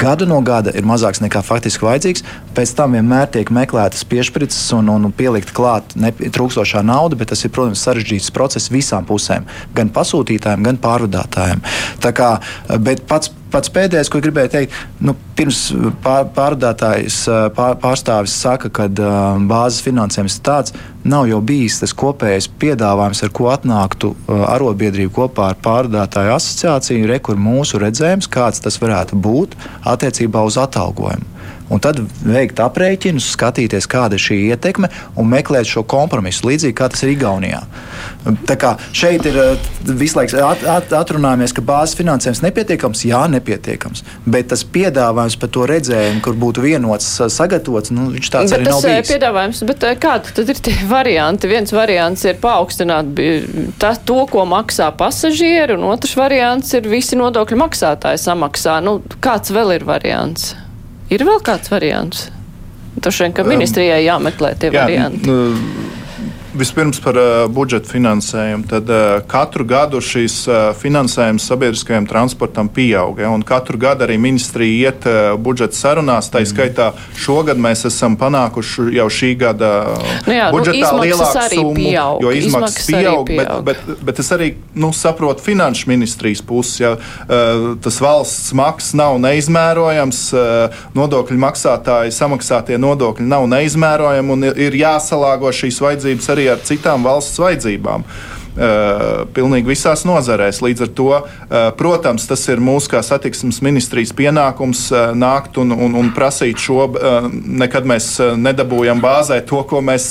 [0.00, 2.24] gadu no gada ir mazāks nekā faktiski vajadzīgs.
[2.56, 7.52] Pēc tam vienmēr tiek meklētas piešķirtas un, un pielikt klāt trūkstošā nauda, bet tas ir,
[7.54, 12.00] protams, sarežģīts process visām pusēm, gan pasūtītājiem, gan pārvadātājiem jautājumiem.
[12.00, 12.38] Tā kā,
[12.80, 15.72] bet pats pats pēdējais, ko gribēju teikt, nu, pirms
[16.04, 17.22] pār, pārdotājs
[17.56, 23.22] pār, pārstāvis saka, ka uh, bāzes finansējums ir tāds, nav jau bijis tas kopējais piedāvājums,
[23.24, 29.16] ar ko atnāktu uh, arotbiedrība kopā ar pārdotāju asociāciju, rekur mūsu redzējums, kāds tas varētu
[29.16, 29.56] būt
[29.88, 31.37] attiecībā uz atalgojumu
[31.72, 36.88] un tad veikt aprēķinus, skatīties, kāda ir šī ietekme un meklēt šo kompromisu, līdzīgi kā
[36.92, 37.62] tas ir Igaunijā.
[38.48, 43.22] Tā kā šeit ir eh, visu laiku at, at, atrunājamies, ka bāzes finansējums nepietiekams, jā,
[43.32, 48.60] nepietiekams, bet tas piedāvājums par to redzējumu, kur būtu vienots, sagatavots, nu, viņš tāds bet
[48.60, 49.12] arī nav bijis.
[49.12, 51.50] Piedāvājums, bet eh, kādi tad ir tie varianti?
[51.50, 53.12] Viens variants ir paaugstināt
[53.80, 58.78] tā, to, ko maksā pasažieri, un otrs variants ir visi nodokļu maksātāji samaksā.
[58.84, 60.54] Nu, kāds vēl ir variants?
[61.14, 62.26] Ir vēl kāds variants?
[62.98, 65.32] Droši vien, ka ministrijai jāmeklē tie jā, varianti.
[66.58, 68.64] Vispirms par uh, budžeta finansējumu.
[68.66, 73.20] Tad uh, katru gadu šīs uh, finansējums sabiedriskajam transportam pieaug.
[73.22, 76.26] Ja, katru gadu arī ministrija iet uh, budžeta sarunās.
[76.32, 76.48] Tā mm.
[76.50, 79.70] skaitā šogad mēs esam panākuši jau šī gada
[80.26, 82.26] nu jā, nu, budžetā nu, lielāku summu, pieaug.
[82.26, 83.22] jo izmaksas, izmaksas pieaug.
[83.30, 83.62] pieaug.
[83.68, 86.82] Bet, bet, bet es arī nu, saprotu finanšu ministrijas pusi.
[86.82, 94.50] Ja, uh, tas valsts maksas nav neizmērojams, uh, nodokļu maksātāji samaksātie nodokļi nav neizmērojami un
[94.50, 98.06] ir jāsalāgo šīs vajadzības arī ar citām valsts vajadzībām.
[98.58, 100.58] Uh, pilnīgi visās nozarēs.
[100.64, 105.70] Līdz ar to, uh, protams, tas ir mūsu kā satiksmes ministrijas pienākums uh, nākt un,
[105.70, 106.88] un, un prasīt šo.
[107.30, 108.08] Nekad mēs
[108.40, 110.08] nedabūjam bāzē to, ko mēs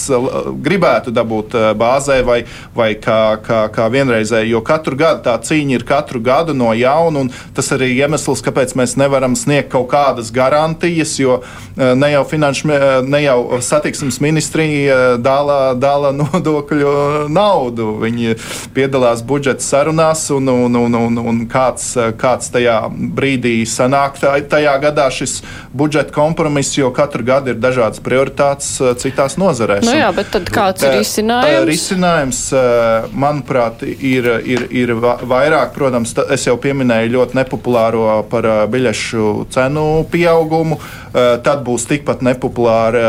[0.64, 2.38] gribētu dabūt bāzē vai,
[2.76, 4.54] vai kā, kā, kā vienreizēji.
[4.54, 8.78] Jo katru gadu tā cīņa ir katru gadu no jauna, un tas arī iemesls, kāpēc
[8.80, 11.41] mēs nevaram sniegt kaut kādas garantijas, jo
[11.76, 12.72] ne jau, finanšu,
[13.08, 17.91] ne jau satiksmes ministrija dala, dala nodokļu naudu.
[18.06, 18.37] Viņi
[18.76, 25.08] piedalās budžeta sarunās, un, un, un, un, un kāds, kāds tajā brīdī sanāk tajā gadā
[25.14, 25.40] šis
[25.78, 29.86] budžeta kompromiss, jo katru gadu ir dažādas prioritātes uh, citās nozarēs.
[29.88, 31.68] Nu jā, bet tad kāds ir risinājums?
[31.72, 39.48] Risinājums, uh, manuprāt, ir, ir, ir vairāk, protams, es jau pieminēju ļoti nepopulāro par biļešu
[39.54, 40.80] cenu pieaugumu,
[41.14, 43.04] tad būs tikpat nepopulāra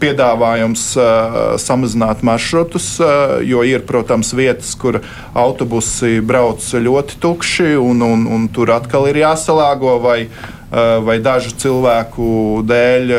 [0.00, 5.00] piedāvājums uh, samazināt maršrutus, uh, jo ir, protams, vietas, kur
[5.34, 9.98] autobusi brauc ļoti tukši, un, un, un tur atkal ir jāsalāgo.
[10.04, 13.12] Vai, uh, dažu cilvēku dēļ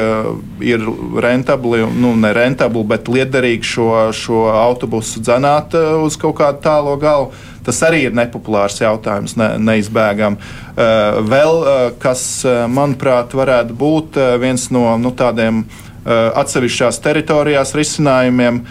[0.64, 0.86] ir
[1.20, 7.32] rentabli, nu, ne rentabli, bet liederīgi šo, šo autobusu dzenāt uz kaut kādu tālo galu.
[7.62, 10.40] Tas arī ir nepopulārs jautājums, ne, neizbēgam.
[10.74, 11.60] Vēl
[12.02, 12.24] kas,
[12.72, 15.66] manuprāt, varētu būt viens no nu, tādiem
[16.10, 18.64] atsevišķās teritorijās risinājumiem.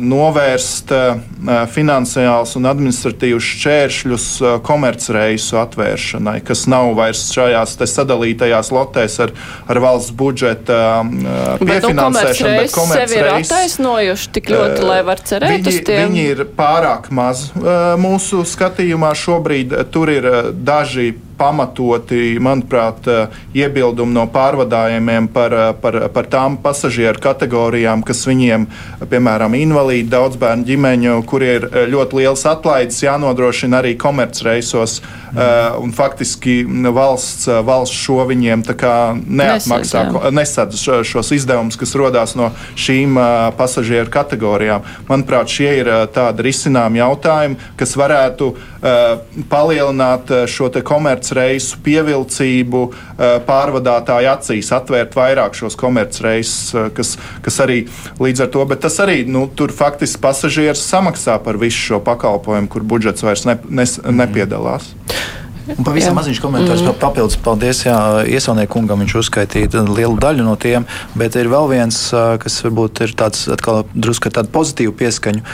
[0.00, 0.92] Novērst
[1.74, 4.28] finansiālus un administratīvus šķēršļus
[4.64, 9.34] komercreisu atvēršanai, kas nav vairs šajās sadalītajās lotēs ar,
[9.68, 10.80] ar valsts budžeta
[11.60, 12.54] piefinansēšanu.
[12.56, 16.02] Bet, nu, komercreisu ir attaisnojuši tik ļoti, lai var cerēt viņi, uz tiem?
[16.08, 17.48] Viņi ir pārāk maz
[18.00, 19.76] mūsu skatījumā šobrīd.
[19.92, 27.22] Tur ir daži pamatoti, manuprāt, eh, iebildumi no pārvadājumiem par, eh, par, par tām pasažieru
[27.22, 28.66] kategorijām, kas viņiem,
[29.06, 35.00] piemēram, invalīdi, daudz bērnu ģimeņu, kuriem ir eh, ļoti liels atlaides, jānodrošina arī komercreisos.
[35.28, 35.82] Mm.
[35.84, 36.62] Un faktiski
[36.96, 42.48] valsts, valsts šo viņiem neapmaksā, nesadz šos izdevumus, kas rodas no
[42.80, 43.18] šīm
[43.58, 44.86] pasažieru kategorijām.
[45.10, 48.48] Manuprāt, šie ir tādi risinājumi jautājumi, kas varētu
[49.52, 57.80] palielināt šo komercreisu pievilcību eh, pārvadātāju acīs, atvērt vairāk šos komercreisus, eh, kas, kas arī
[58.20, 62.70] līdz ar to, bet tas arī nu, tur faktiski pasažieris samaksā par visu šo pakalpojumu,
[62.72, 64.16] kur budžets vairs ne, nes, mhm.
[64.22, 64.92] nepiedalās.
[65.68, 66.96] Un pavisam maziņš komentārs mm.
[66.96, 67.36] papildus.
[67.44, 70.86] Paldies Iesauniekam, viņš uzskaitīja lielu daļu no tiem,
[71.18, 71.98] bet ir vēl viens,
[72.40, 75.44] kas varbūt ir tāds atkal drusku tādu pozitīvu pieskaņu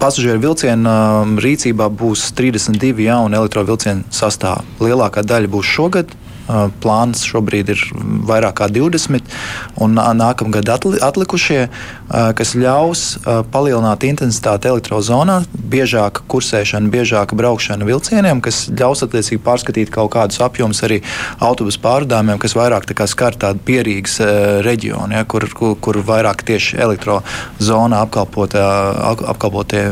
[0.00, 4.64] pasažieru vilciena um, rīcībā būs 32 jauni elektrovielcienu sastāvā.
[4.80, 6.14] Lielākā daļa būs šogad,
[6.82, 7.82] Plāns šobrīd ir
[8.28, 9.26] vairāk kā 20,
[9.84, 10.70] un nākamgad
[11.00, 11.60] atlikušie,
[12.08, 13.04] kas ļaus
[13.52, 20.82] palielināt intensitāti elektrozonā, biežāka kursēšana, biežāka braukšana vilcieniem, kas ļaus attiecīgi pārskatīt kaut kādus apjomus
[20.86, 21.00] arī
[21.38, 24.18] autobusu pārvadājumiem, kas vairāk tā skar tādu pierīgas
[24.66, 28.64] reģionu, ja, kur, kur, kur vairāk tieši elektrozonā apkalpotie,
[29.30, 29.84] apkalpotie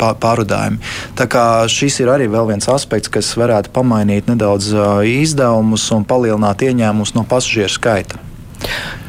[0.00, 0.80] pārvadājumi.
[1.18, 4.72] Tā kā šis ir arī viens aspekts, kas varētu pamainīt nedaudz
[5.06, 8.20] izdevumus un palielināt ieņēmumus no pasažieru skaita.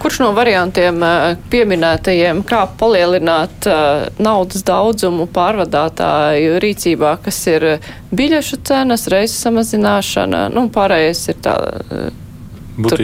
[0.02, 7.68] Kurš no variantiem eh, pieminētajiem, kā palielināt uh, naudas daudzumu pārvadātāju rīcībā, kas ir
[8.16, 12.08] biļešu cenas, reizes samazināšana, nu, pārējais ir tā, uh,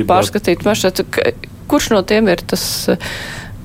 [0.07, 1.05] pārskatīt maršrutu.
[1.67, 2.65] Kurš no tiem ir tas?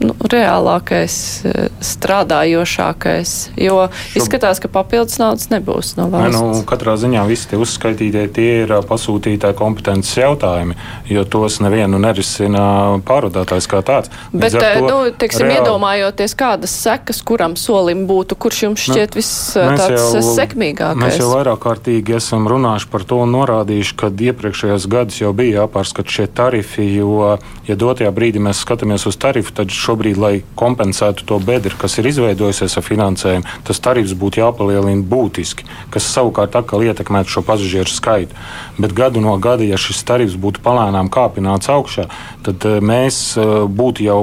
[0.03, 1.15] Nu, reālākais,
[1.47, 3.33] eh, strādājošākais.
[3.61, 4.17] Jo Šob...
[4.23, 6.41] izskatās, ka papildus naudas nebūs no valsts.
[6.41, 10.77] Ne, nu, katrā ziņā visi tie uzskaitītie tie ir pasūtītāji kompetences jautājumi,
[11.11, 12.65] jo tos nevienu nerisina
[13.07, 14.13] pārvadātājs kā tāds.
[14.33, 15.61] Bet, to, nu, teiksim, reāli...
[15.61, 21.03] iedomājoties, kādas sekas kuram solim būtu, kurš jums nu, šķiet nu, viss tāds sekmīgākais?
[21.03, 25.63] Mēs jau vairāk kārtīgi esam runājuši par to un norādījuši, ka iepriekšējos gadus jau bija
[25.63, 27.37] jāpārskata šie tarifi, jo,
[27.69, 31.99] ja dotajā brīdī mēs skatāmies uz tarifu, tad šo šobrīd, lai kompensētu to bedri, kas
[32.01, 37.91] ir izveidojusies ar finansējumu, tas tarifs būtu jāpalielina būtiski, kas savukārt atkal ietekmētu šo pasažieru
[37.91, 38.35] skaitu.
[38.79, 42.09] Bet gadu no gada, ja šis tarifs būtu palēnām kāpināts augšā,
[42.47, 44.23] tad eh, mēs eh, būtu jau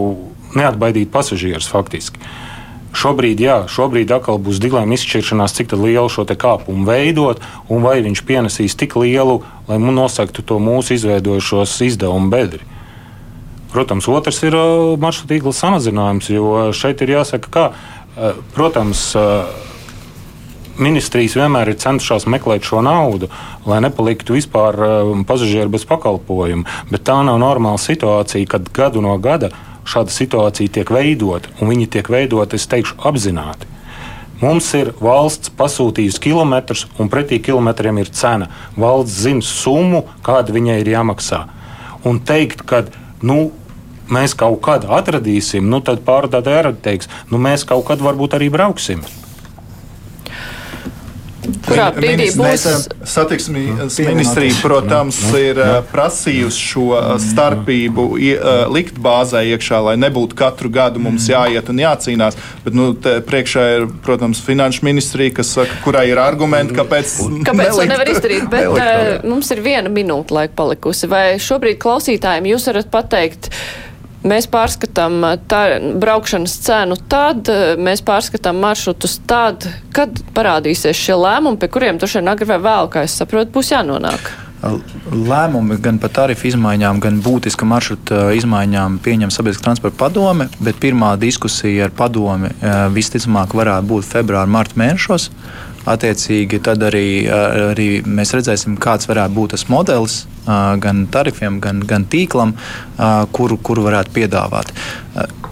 [0.57, 2.17] neatbaidīti pasažierus faktiski.
[2.89, 7.37] Šobrīd, jā, šobrīd atkal būs dilemma izšķiršanās, cik lielu šo kāpumu veidot,
[7.69, 12.65] un vai viņš pienesīs tik lielu, lai nosaktu to mūsu izveidojušos izdevumu bedri.
[13.69, 14.55] Protams, otrs ir
[14.97, 19.11] maršrutu tīkla samazinājums, jo šeit ir jāsaka, ka, uh, protams,
[20.79, 23.29] ministrijas vienmēr ir centušās meklēt šo naudu,
[23.67, 24.77] lai nepaliktu vispār
[25.27, 26.65] pasažieru bez pakalpojumu.
[26.91, 29.51] Bet tā nav normāla situācija, kad gadu no gada
[29.89, 33.67] šāda situācija tiek veidota, un viņi tiek veidoti, es teikšu, apzināti.
[34.39, 38.47] Mums ir valsts pasūtījusi kilometrus, un pretī kilometriem ir cena.
[38.79, 41.41] Valsts zina summu, kāda viņai ir jāmaksā.
[42.07, 42.85] Un teikt, ka
[43.19, 43.49] nu,
[44.13, 48.51] mēs kaut kad atradīsim, nu, tad pārdotājai arī teiks, nu, mēs kaut kad varbūt arī
[48.53, 49.05] brauksim.
[51.65, 52.65] Kurā brīdī būs
[53.09, 55.57] satiksmes ministrija, protams, ir
[55.89, 58.05] prasījusi šo starpību
[58.73, 62.37] likt bāzē iekšā, lai nebūtu katru gadu mums jāiet un jācīnās.
[62.65, 67.17] Bet nu, priekšā ir, protams, finanšu ministrija, kas saka, kurai ir argumenti, kāpēc.
[67.49, 68.45] Kāpēc to nevar izdarīt?
[68.51, 71.09] Bet nelikt, mums ir viena minūte laika palikusi.
[71.09, 73.53] Vai šobrīd klausītājiem jūs varat pateikt?
[74.19, 75.61] Mēs pārskatām tā,
[75.95, 77.47] braukšanas cenu tad,
[77.79, 79.63] mēs pārskatām maršrutus tad,
[79.95, 83.71] kad parādīsies šie lēmumi, pie kuriem tur šeit agri vai vēl, kā es saprotu, būs
[83.71, 84.31] jānonāk.
[84.59, 91.13] Lēmumi gan par tarifu izmaiņām, gan būtiska maršruta izmaiņām pieņem sabiedriskā transporta padome, bet pirmā
[91.21, 92.51] diskusija ar padomi
[92.91, 95.29] visticamāk varētu būt februāra, marta mēnešos.
[95.87, 97.27] Attiecīgi, tad arī,
[97.71, 100.17] arī mēs redzēsim, kāds varētu būt tas modelis
[100.83, 102.55] gan tarifiem, gan, gan tīklam,
[103.35, 104.73] kuru, kuru varētu piedāvāt.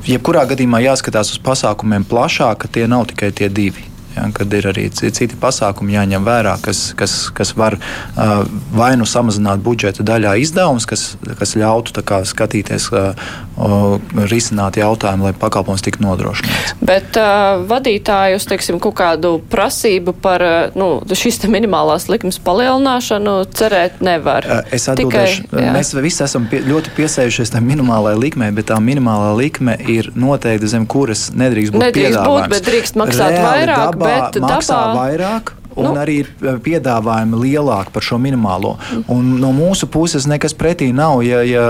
[0.07, 3.85] Jebkurā gadījumā jāskatās uz pasākumiem plašāk, ka tie nav tikai tie divi.
[4.17, 8.39] Ja, kad ir arī citi pasākumi jāņem vērā, kas, kas, kas var uh,
[8.73, 11.03] vai nu samazināt budžeta daļā izdevumus, kas,
[11.37, 13.27] kas ļautu kā, skatīties, uh,
[14.29, 16.75] risināt jautājumu, lai pakalpojums tiktu nodrošināts.
[16.81, 20.43] Bet uh, vadītāji uz teiksim, kaut kādu prasību par
[20.77, 24.45] nu, šīs minimālās likmes palielināšanu cerēt nevar.
[24.73, 25.73] Es atbildēšu, Tikai, jā.
[25.75, 30.69] mēs visi esam pie, ļoti piesējušies tam minimālajai likmei, bet tā minimālā likme ir noteikti
[30.73, 34.99] zem kuras nedrīkst būt nedrīkst būt, bet drīkst maksāt Reāli vairāk, dabā bet maksā dabā...
[35.01, 35.55] vairāk.
[35.77, 35.97] Un nu.
[36.01, 38.73] arī ir eh, piedāvājumi lielāki par šo minimālo.
[39.13, 41.67] Un no mūsu puses nekas pretī nav, ja, ja,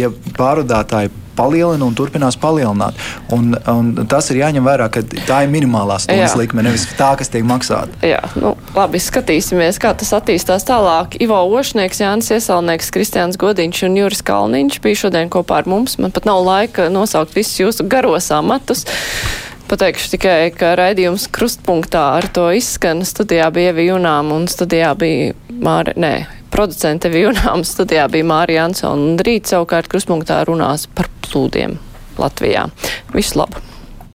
[0.00, 2.98] ja pārvadātāji palielina un turpinās palielināt.
[3.34, 7.32] Un, un tas ir jāņem vērā, ka tā ir minimālā stundas likme, nevis tā, kas
[7.32, 8.00] tiek maksāta.
[8.06, 11.16] Jā, nu, labi, skatīsimies, kā tas attīstās tālāk.
[11.22, 15.96] Ivo Ošnieks, Jānis Iesalnieks, Kristiāns Godiņš un Juris Kalniņš bija šodien kopā ar mums.
[16.02, 18.86] Man pat nav laika nosaukt visus jūsu garos amatus.
[19.70, 23.04] Pateikšu tikai, ka raidījums krustpunktā ar to izskan.
[23.06, 25.30] Studijā bija Evi Junām un studijā bija
[25.62, 26.10] Māra, nē,
[26.50, 28.98] producente Evi Junām, studijā bija Māra Jansona.
[28.98, 31.78] Un rīt savukārt krustpunktā runās par plūdiem
[32.18, 32.66] Latvijā.
[33.14, 33.69] Visu labu!